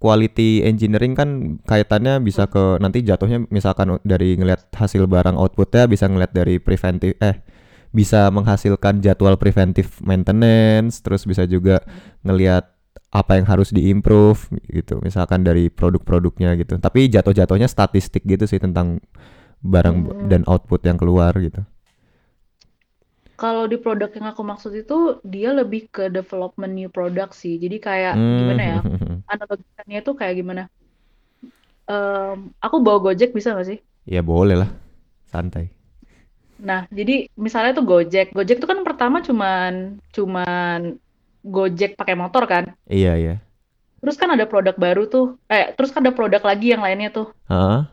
quality 0.02 0.66
engineering 0.66 1.14
kan 1.14 1.62
kaitannya 1.70 2.18
bisa 2.26 2.50
ke 2.50 2.82
nanti 2.82 3.06
jatuhnya 3.06 3.46
misalkan 3.54 4.02
dari 4.02 4.34
ngelihat 4.34 4.74
hasil 4.74 5.06
barang 5.06 5.38
outputnya 5.38 5.86
bisa 5.86 6.10
ngelihat 6.10 6.34
dari 6.34 6.58
preventif 6.58 7.14
eh 7.22 7.46
bisa 7.92 8.32
menghasilkan 8.32 9.04
jadwal 9.04 9.36
preventive 9.36 10.00
maintenance, 10.00 11.04
terus 11.04 11.28
bisa 11.28 11.44
juga 11.44 11.84
ngelihat 12.24 12.72
apa 13.12 13.36
yang 13.36 13.48
harus 13.48 13.76
diimprove 13.76 14.48
gitu. 14.72 15.04
Misalkan 15.04 15.44
dari 15.44 15.68
produk-produknya 15.68 16.56
gitu. 16.56 16.80
Tapi 16.80 17.12
jatuh-jatuhnya 17.12 17.68
statistik 17.68 18.24
gitu 18.24 18.48
sih 18.48 18.64
tentang 18.64 19.04
barang 19.60 19.98
Hmm. 20.08 20.28
dan 20.32 20.42
output 20.48 20.82
yang 20.88 20.96
keluar 20.96 21.36
gitu. 21.36 21.68
Kalau 23.42 23.66
di 23.66 23.82
produk 23.82 24.14
yang 24.14 24.30
aku 24.30 24.46
maksud 24.46 24.70
itu 24.78 25.18
dia 25.26 25.50
lebih 25.50 25.90
ke 25.90 26.14
development 26.14 26.78
new 26.78 26.94
product 26.94 27.34
sih. 27.34 27.58
Jadi 27.58 27.82
kayak 27.82 28.14
gimana 28.14 28.62
ya? 28.62 28.80
Hmm. 28.86 29.26
Analogikannya 29.34 29.98
itu 29.98 30.12
kayak 30.14 30.36
gimana? 30.38 30.64
Em, 31.90 32.54
aku 32.62 32.78
bawa 32.86 33.02
Gojek 33.02 33.34
bisa 33.34 33.58
nggak 33.58 33.66
sih? 33.66 33.80
Ya 34.06 34.22
boleh 34.22 34.62
lah, 34.62 34.70
santai. 35.26 35.74
Nah, 36.62 36.86
jadi 36.94 37.26
misalnya 37.34 37.82
tuh 37.82 37.86
Gojek. 37.90 38.30
Gojek 38.38 38.62
itu 38.62 38.70
kan 38.70 38.86
pertama 38.86 39.26
cuman 39.26 39.98
cuman 40.14 41.02
Gojek 41.42 41.98
pakai 41.98 42.14
motor 42.14 42.46
kan. 42.46 42.78
Iya 42.86 43.18
iya. 43.18 43.36
Terus 44.06 44.22
kan 44.22 44.30
ada 44.30 44.46
produk 44.46 44.78
baru 44.78 45.10
tuh. 45.10 45.42
Eh, 45.50 45.74
terus 45.74 45.90
kan 45.90 46.06
ada 46.06 46.14
produk 46.14 46.46
lagi 46.46 46.78
yang 46.78 46.86
lainnya 46.86 47.10
tuh. 47.10 47.34
Hah? 47.50 47.90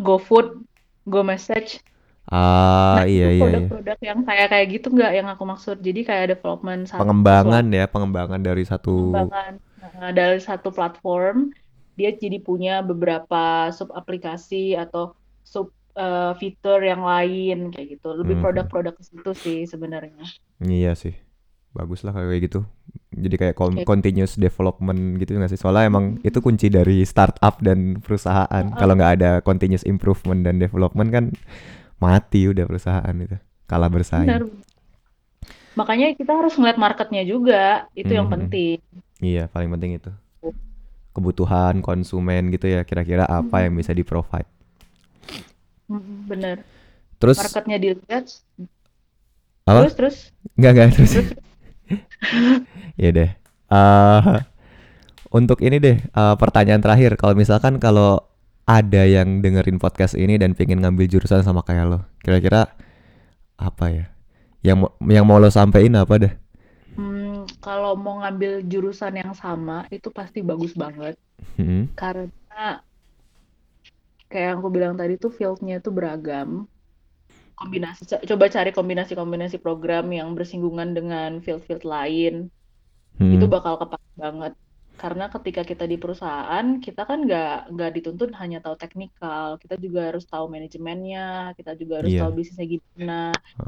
GoFood, 0.00 0.64
GoMessage. 1.04 1.84
Ah 2.30 3.02
Nah, 3.02 3.04
iya 3.08 3.26
itu 3.26 3.36
iya 3.36 3.46
iya. 3.50 3.68
produk-produk 3.68 3.96
yang 4.08 4.18
kayak 4.28 4.46
kayak 4.52 4.66
gitu 4.74 4.86
nggak 4.94 5.12
yang 5.18 5.28
aku 5.32 5.44
maksud. 5.52 5.76
Jadi 5.86 6.00
kayak 6.08 6.26
development 6.38 6.82
satu 6.92 7.02
Pengembangan 7.02 7.64
ya, 7.72 7.84
pengembangan 7.90 8.40
dari 8.40 8.62
satu. 8.64 8.90
pengembangan 9.12 9.52
Nah, 9.82 10.14
dari 10.14 10.38
satu 10.38 10.68
platform 10.70 11.50
dia 11.98 12.10
jadi 12.14 12.38
punya 12.40 12.80
beberapa 12.86 13.68
sub 13.76 13.90
aplikasi 13.92 14.78
atau 14.78 15.12
sub 15.42 15.66
eh, 15.98 16.32
fitur 16.40 16.80
yang 16.90 17.02
lain 17.04 17.68
kayak 17.74 17.86
gitu. 17.98 18.08
Lebih 18.20 18.36
Mhm. 18.38 18.42
produk-produk 18.42 18.92
ke 18.96 19.02
situ 19.04 19.30
sih 19.44 19.58
sebenarnya. 19.68 20.24
Iya 20.62 20.94
sih. 20.94 21.14
Bagus 21.72 22.04
lah 22.04 22.12
kayak 22.12 22.40
gitu. 22.52 22.60
Jadi 23.12 23.34
kayak 23.40 23.56
Kayak 23.72 23.88
continuous 23.88 24.36
development 24.36 25.20
gitu 25.20 25.36
nggak 25.36 25.52
sih? 25.52 25.60
Soalnya 25.60 25.88
emang 25.88 26.20
itu 26.24 26.38
kunci 26.44 26.68
dari 26.68 27.04
startup 27.04 27.60
dan 27.64 28.00
perusahaan. 28.00 28.64
Kalau 28.76 28.94
nggak 28.96 29.12
ada 29.20 29.30
continuous 29.44 29.84
improvement 29.88 30.44
dan 30.44 30.60
development 30.60 31.08
kan 31.12 31.24
mati 32.02 32.50
udah 32.50 32.64
perusahaan 32.66 33.14
itu. 33.16 33.36
Kalah 33.70 33.88
bersaing. 33.88 34.26
benar. 34.26 34.42
Makanya 35.72 36.12
kita 36.18 36.32
harus 36.36 36.52
ngeliat 36.58 36.76
marketnya 36.76 37.22
juga. 37.24 37.88
Itu 37.96 38.12
yang 38.12 38.28
Mhm. 38.28 38.34
penting. 38.34 38.76
Iya, 39.22 39.46
paling 39.48 39.70
penting 39.72 39.90
itu. 39.96 40.10
Kebutuhan 41.12 41.84
konsumen 41.84 42.48
gitu 42.50 42.66
ya, 42.68 42.82
kira-kira 42.82 43.24
apa 43.28 43.64
yang 43.64 43.76
bisa 43.76 43.92
di-provide. 43.92 44.48
Mm, 45.88 46.24
Bener. 46.28 46.56
Terus 47.20 47.38
Marketnya 47.38 47.78
dilihat. 47.78 48.24
apa? 49.62 49.78
Terus 49.86 49.94
terus 49.94 50.16
Nggak 50.58 50.70
nggak 50.74 50.88
terus. 50.98 51.12
terus. 51.14 51.28
Ya 53.02 53.10
deh. 53.12 53.30
Eh, 53.72 54.20
untuk 55.32 55.58
ini 55.64 55.76
deh, 55.80 55.96
eh, 56.00 56.34
pertanyaan 56.36 56.80
terakhir. 56.84 57.16
Kalau 57.16 57.32
misalkan 57.36 57.80
kalau 57.80 58.24
ada 58.66 59.02
yang 59.06 59.42
dengerin 59.42 59.78
podcast 59.82 60.14
ini 60.14 60.38
dan 60.38 60.54
pengen 60.54 60.80
ngambil 60.82 61.06
jurusan 61.10 61.42
sama 61.42 61.62
kayak 61.66 61.86
lo, 61.90 61.98
kira-kira 62.22 62.70
apa 63.58 63.86
ya? 63.90 64.04
Yang 64.62 64.90
yang 65.10 65.24
mau 65.26 65.42
lo 65.42 65.50
sampein 65.50 65.94
apa 65.98 66.14
deh? 66.18 66.34
Hmm, 66.94 67.48
kalau 67.64 67.96
mau 67.96 68.20
ngambil 68.20 68.62
jurusan 68.68 69.16
yang 69.16 69.32
sama 69.32 69.88
itu 69.88 70.12
pasti 70.12 70.44
bagus 70.44 70.76
banget 70.76 71.16
Hmm. 71.56 71.88
karena 71.96 72.84
kayak 74.30 74.46
yang 74.52 74.58
aku 74.60 74.70
bilang 74.72 74.94
tadi 74.96 75.14
tuh 75.18 75.32
fieldnya 75.32 75.80
itu 75.80 75.90
beragam. 75.90 76.68
Kombinasi, 77.58 78.02
co- 78.10 78.24
coba 78.26 78.44
cari 78.50 78.70
kombinasi-kombinasi 78.74 79.56
program 79.62 80.10
yang 80.10 80.34
bersinggungan 80.34 80.96
dengan 80.96 81.38
field-field 81.44 81.84
lain. 81.86 82.34
Itu 83.20 83.46
Hmm. 83.46 83.52
bakal 83.52 83.78
kepake 83.78 84.10
banget. 84.18 84.52
Karena 85.00 85.26
ketika 85.34 85.62
kita 85.66 85.84
di 85.88 85.96
perusahaan, 85.98 86.66
kita 86.78 87.02
kan 87.08 87.18
nggak 87.26 87.74
nggak 87.74 87.90
dituntut 87.96 88.30
hanya 88.38 88.58
tahu 88.62 88.76
teknikal, 88.78 89.58
kita 89.58 89.74
juga 89.84 90.00
harus 90.12 90.24
tahu 90.30 90.46
manajemennya, 90.46 91.56
kita 91.58 91.74
juga 91.80 91.94
harus 92.04 92.12
tahu 92.14 92.30
Iya. 92.30 92.36
bisnisnya 92.38 92.66
gimana, 92.74 93.14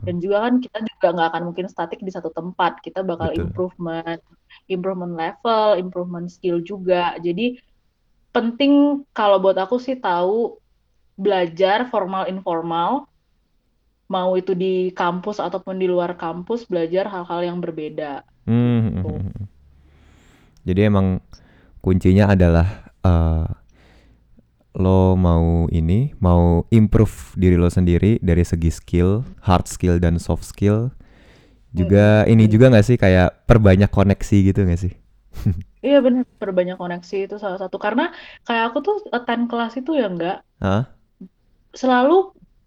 dan 0.07 0.15
juga 0.23 0.37
kan 0.47 0.55
kita 0.63 0.79
juga 0.91 1.07
nggak 1.15 1.29
akan 1.35 1.43
mungkin 1.49 1.67
statik 1.73 2.01
di 2.07 2.13
satu 2.15 2.31
tempat, 2.31 2.73
kita 2.87 3.01
bakal 3.03 3.35
Betul. 3.35 3.41
improvement, 3.51 4.21
improvement 4.71 5.15
level, 5.19 5.67
improvement 5.83 6.29
skill 6.31 6.63
juga. 6.63 7.19
Jadi 7.19 7.59
penting 8.35 9.03
kalau 9.19 9.37
buat 9.43 9.59
aku 9.59 9.77
sih 9.83 9.97
tahu 9.99 10.59
belajar 11.19 11.87
formal 11.93 12.27
informal, 12.31 13.07
mau 14.15 14.31
itu 14.41 14.53
di 14.55 14.93
kampus 14.95 15.41
ataupun 15.41 15.81
di 15.83 15.87
luar 15.91 16.15
kampus, 16.15 16.61
belajar 16.71 17.05
hal-hal 17.11 17.41
yang 17.49 17.59
berbeda. 17.65 18.23
Hmm. 18.47 19.03
Tuh. 19.03 19.19
Jadi 20.65 20.81
emang 20.91 21.21
kuncinya 21.85 22.33
adalah 22.35 22.67
eh, 23.05 23.47
lo 24.75 25.15
mau 25.15 25.71
ini, 25.71 26.11
mau 26.19 26.67
improve 26.75 27.39
diri 27.39 27.55
lo 27.55 27.71
sendiri 27.71 28.19
dari 28.19 28.43
segi 28.43 28.71
skill, 28.75 29.23
hard 29.47 29.71
skill 29.71 30.03
dan 30.03 30.19
soft 30.19 30.43
skill. 30.43 30.91
Juga 31.75 32.25
ini 32.31 32.45
Mm-mm. 32.45 32.53
juga 32.53 32.71
nggak 32.73 32.87
sih 32.87 32.97
kayak 33.01 33.47
perbanyak 33.49 33.91
koneksi 33.93 34.37
gitu 34.53 34.61
nggak 34.67 34.81
sih? 34.81 34.95
Iya 35.87 35.97
benar, 36.07 36.23
perbanyak 36.43 36.77
koneksi 36.83 37.15
itu 37.25 37.35
salah 37.43 37.59
satu. 37.63 37.77
Karena 37.85 38.03
kayak 38.47 38.63
aku 38.69 38.79
tuh 38.87 38.95
attend 39.17 39.43
kelas 39.51 39.73
itu 39.81 39.91
ya 40.01 40.05
enggak 40.13 40.35
Hah? 40.61 40.85
selalu 41.81 42.15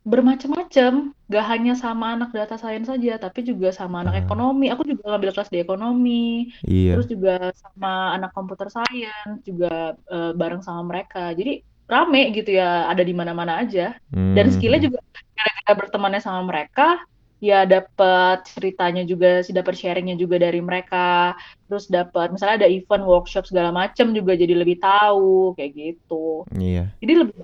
bermacam-macam, 0.07 0.91
gak 1.27 1.45
hanya 1.51 1.73
sama 1.75 2.15
anak 2.15 2.31
data 2.31 2.55
science 2.55 2.87
saja, 2.87 3.19
tapi 3.19 3.43
juga 3.43 3.75
sama 3.75 4.01
anak 4.07 4.15
Ah, 4.15 4.21
ekonomi. 4.23 4.71
Aku 4.71 4.87
juga 4.87 5.03
ngambil 5.11 5.31
kelas 5.35 5.51
di 5.51 5.59
ekonomi, 5.59 6.47
terus 6.63 7.05
iya. 7.07 7.11
juga 7.13 7.33
sama 7.59 8.15
anak 8.15 8.31
computer 8.31 8.67
science, 8.71 9.43
juga 9.43 9.99
eh, 10.07 10.31
bareng 10.31 10.63
sama 10.63 10.81
mereka. 10.87 11.35
Jadi 11.35 11.59
rame 11.87 12.21
gitu 12.35 12.51
ya, 12.55 12.87
ada 12.91 13.03
di 13.03 13.11
mana-mana 13.11 13.59
aja. 13.63 13.95
Dan 14.11 14.47
skillnya 14.51 14.79
Hmm. 14.79 14.87
juga 14.91 14.99
gara-gara 15.37 15.73
bertemannya 15.75 16.21
sama 16.23 16.41
mereka, 16.47 16.99
ya 17.43 17.63
dapat 17.67 18.47
ceritanya 18.49 19.03
juga, 19.03 19.43
sih 19.45 19.53
dapat 19.55 19.75
sharingnya 19.77 20.15
juga 20.15 20.39
dari 20.39 20.59
mereka. 20.63 21.35
Terus 21.67 21.85
dapat 21.91 22.31
misalnya 22.31 22.65
ada 22.65 22.69
event, 22.71 23.03
workshop 23.03 23.43
segala 23.47 23.71
macam 23.75 24.15
juga 24.15 24.33
jadi 24.39 24.55
lebih 24.55 24.79
tahu 24.79 25.53
kayak 25.59 25.71
gitu. 25.75 26.47
Iya. 26.55 26.91
Jadi 27.03 27.13
lebih 27.13 27.35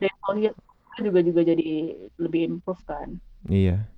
dari 0.00 0.48
juga 1.00 1.20
juga 1.24 1.40
jadi 1.46 1.96
lebih 2.20 2.40
improve 2.58 2.82
kan. 2.84 3.16
Iya. 3.48 3.88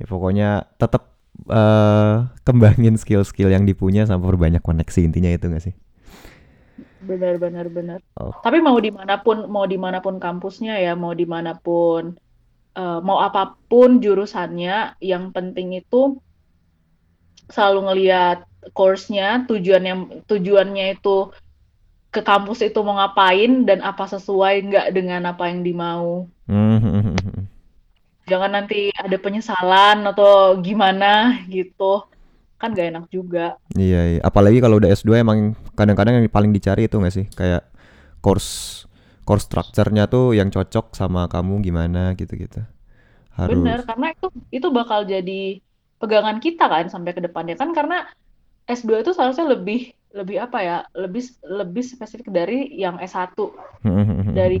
Ya 0.00 0.04
pokoknya 0.08 0.48
tetap 0.80 1.12
eh 1.48 2.16
kembangin 2.44 3.00
skill-skill 3.00 3.52
yang 3.52 3.64
dipunya 3.64 4.04
sama 4.04 4.28
perbanyak 4.28 4.60
koneksi 4.60 5.00
intinya 5.04 5.30
itu 5.32 5.46
nggak 5.48 5.64
sih? 5.64 5.74
Benar 7.00 7.40
benar 7.40 7.66
benar. 7.72 8.00
Oh. 8.20 8.32
Tapi 8.44 8.60
mau 8.60 8.76
di 8.76 8.92
mana 8.92 9.20
pun 9.20 9.48
mau 9.48 9.64
di 9.64 9.80
mana 9.80 10.04
pun 10.04 10.20
kampusnya 10.20 10.76
ya, 10.80 10.92
mau 10.96 11.16
di 11.16 11.24
mana 11.24 11.56
pun 11.56 12.16
eh, 12.76 13.00
mau 13.00 13.20
apa 13.24 13.56
pun 13.68 14.00
jurusannya, 14.04 15.00
yang 15.00 15.32
penting 15.32 15.76
itu 15.80 16.20
selalu 17.48 17.80
ngelihat 17.88 18.44
course-nya, 18.76 19.48
tujuannya 19.48 20.24
tujuannya 20.28 21.00
itu 21.00 21.32
ke 22.10 22.20
kampus 22.26 22.66
itu 22.66 22.78
mau 22.82 22.98
ngapain 22.98 23.62
dan 23.62 23.80
apa 23.86 24.06
sesuai 24.10 24.66
nggak 24.66 24.86
dengan 24.90 25.30
apa 25.30 25.46
yang 25.46 25.62
dimau. 25.62 26.26
Hmm. 26.50 27.14
Jangan 28.30 28.50
nanti 28.62 28.94
ada 28.94 29.16
penyesalan 29.18 30.06
atau 30.06 30.58
gimana 30.62 31.42
gitu. 31.50 32.06
Kan 32.60 32.76
gak 32.76 32.92
enak 32.92 33.06
juga. 33.08 33.56
Iya, 33.72 34.00
iya. 34.14 34.20
Apalagi 34.20 34.60
kalau 34.60 34.76
udah 34.76 34.92
S2 34.92 35.24
emang 35.24 35.56
kadang-kadang 35.72 36.20
yang 36.20 36.28
paling 36.28 36.52
dicari 36.52 36.86
itu 36.86 37.00
nggak 37.00 37.14
sih? 37.14 37.26
Kayak 37.32 37.66
course 38.20 38.84
course 39.24 39.48
structure-nya 39.48 40.06
tuh 40.06 40.36
yang 40.36 40.52
cocok 40.52 40.92
sama 40.92 41.24
kamu 41.26 41.64
gimana 41.64 42.12
gitu-gitu. 42.14 42.60
Bener, 43.40 43.80
Harus. 43.80 43.88
karena 43.88 44.06
itu 44.12 44.26
itu 44.52 44.68
bakal 44.68 45.08
jadi 45.08 45.64
pegangan 45.96 46.36
kita 46.42 46.68
kan 46.68 46.92
sampai 46.92 47.16
ke 47.16 47.24
depannya 47.24 47.56
kan 47.56 47.72
karena 47.72 48.04
S2 48.68 49.00
itu 49.06 49.10
seharusnya 49.16 49.48
lebih 49.48 49.96
lebih 50.10 50.36
apa 50.38 50.58
ya? 50.60 50.76
Lebih 50.92 51.22
lebih 51.42 51.82
spesifik 51.82 52.28
dari 52.28 52.70
yang 52.74 52.98
S1 52.98 53.34
dari 54.30 54.58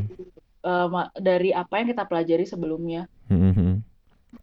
eh, 0.60 0.86
ma- 0.86 1.12
dari 1.12 1.50
apa 1.50 1.74
yang 1.76 1.88
kita 1.88 2.04
pelajari 2.04 2.44
sebelumnya. 2.44 3.06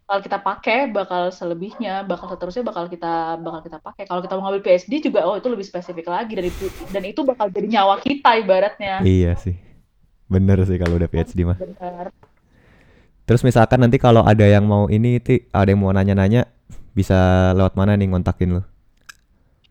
Kalau 0.04 0.20
kita 0.20 0.36
pakai 0.40 0.88
bakal 0.88 1.32
selebihnya, 1.32 2.04
bakal 2.04 2.28
seterusnya 2.28 2.60
bakal 2.60 2.88
kita 2.88 3.40
bakal 3.40 3.60
kita 3.64 3.78
pakai. 3.80 4.04
Kalau 4.04 4.20
kita 4.20 4.36
mau 4.36 4.48
ngambil 4.48 4.64
PhD 4.64 4.92
juga 5.00 5.24
oh 5.24 5.36
itu 5.36 5.48
lebih 5.48 5.64
spesifik 5.64 6.08
lagi 6.08 6.32
dari 6.36 6.48
itu 6.48 6.68
dan 6.92 7.04
itu 7.04 7.20
bakal 7.24 7.48
jadi 7.48 7.68
nyawa 7.68 7.96
kita 8.00 8.36
ibaratnya. 8.40 9.00
Iya 9.00 9.36
sih. 9.36 9.56
Bener 10.28 10.60
sih 10.68 10.76
kalau 10.76 11.00
udah 11.00 11.08
PhD 11.08 11.40
mah. 11.44 11.56
Benar. 11.56 12.12
Terus 13.28 13.44
misalkan 13.44 13.84
nanti 13.84 14.00
kalau 14.00 14.24
ada 14.24 14.44
yang 14.48 14.64
mau 14.64 14.88
ini, 14.88 15.20
Ti, 15.20 15.52
ada 15.52 15.68
yang 15.68 15.84
mau 15.84 15.92
nanya-nanya, 15.92 16.48
bisa 16.96 17.52
lewat 17.52 17.76
mana 17.76 17.92
nih 17.92 18.08
ngontakin 18.08 18.56
lo? 18.56 18.62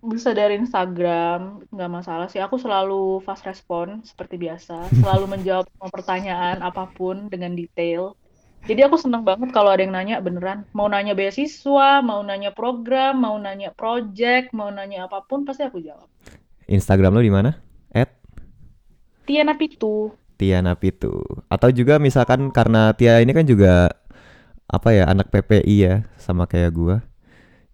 Bisa 0.08 0.32
dari 0.32 0.56
Instagram, 0.56 1.68
nggak 1.68 1.92
masalah 1.92 2.32
sih. 2.32 2.40
Aku 2.40 2.56
selalu 2.56 3.20
fast 3.28 3.44
respon 3.44 4.00
seperti 4.08 4.40
biasa, 4.40 4.88
selalu 5.04 5.36
menjawab 5.36 5.68
semua 5.68 5.92
pertanyaan 5.92 6.64
apa 6.64 6.88
pun 6.96 7.28
dengan 7.28 7.52
detail. 7.52 8.16
Jadi 8.68 8.84
aku 8.84 9.00
seneng 9.00 9.24
banget 9.28 9.52
kalau 9.52 9.72
ada 9.72 9.84
yang 9.84 9.96
nanya 9.96 10.24
beneran. 10.24 10.64
Mau 10.72 10.88
nanya 10.88 11.16
beasiswa, 11.16 12.04
mau 12.04 12.20
nanya 12.24 12.56
program, 12.56 13.20
mau 13.20 13.36
nanya 13.40 13.76
project, 13.76 14.56
mau 14.56 14.72
nanya 14.72 15.08
apa 15.08 15.24
pun 15.24 15.44
pasti 15.44 15.68
aku 15.68 15.84
jawab. 15.84 16.08
Instagram 16.68 17.16
lo 17.16 17.22
di 17.24 17.32
mana? 17.32 17.52
At 17.96 18.12
Tiana 19.24 19.56
Pitu. 19.56 20.12
Tiana 20.36 20.76
Pitu. 20.76 21.24
Atau 21.48 21.72
juga 21.72 21.96
misalkan 22.00 22.52
karena 22.52 22.92
Tia 22.92 23.24
ini 23.24 23.32
kan 23.32 23.48
juga 23.48 23.92
apa 24.68 24.92
ya 24.92 25.08
anak 25.08 25.32
PPI 25.32 25.76
ya 25.80 25.96
sama 26.20 26.44
kayak 26.44 26.72
gua. 26.76 26.96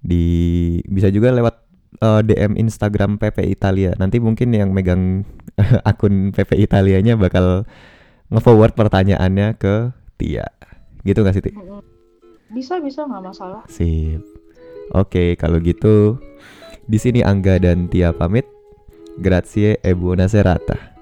Di 0.03 0.77
bisa 0.85 1.09
juga 1.09 1.33
lewat 1.33 1.62
eh, 1.99 2.21
DM 2.25 2.57
Instagram 2.57 3.21
PPI 3.21 3.53
Italia. 3.53 3.91
Nanti 3.97 4.17
mungkin 4.17 4.53
yang 4.55 4.71
megang 4.71 5.27
akun 5.89 6.33
PPI 6.33 6.65
Italianya 6.65 7.19
bakal 7.19 7.67
nge-forward 8.33 8.73
pertanyaannya 8.73 9.57
ke 9.57 9.93
Tia. 10.17 10.47
Gitu 11.03 11.19
gak 11.21 11.35
sih, 11.35 11.43
Ti? 11.43 11.51
Bisa 12.53 12.77
bisa 12.79 13.03
nggak 13.03 13.23
masalah. 13.33 13.61
Sip. 13.67 14.21
Oke, 14.93 15.33
kalau 15.41 15.57
gitu 15.57 16.21
di 16.85 17.01
sini 17.01 17.25
Angga 17.25 17.57
dan 17.57 17.89
Tia 17.89 18.13
pamit. 18.13 18.45
Grazie 19.13 19.77
e 19.85 19.93
buona 19.93 20.25
serata. 20.25 20.92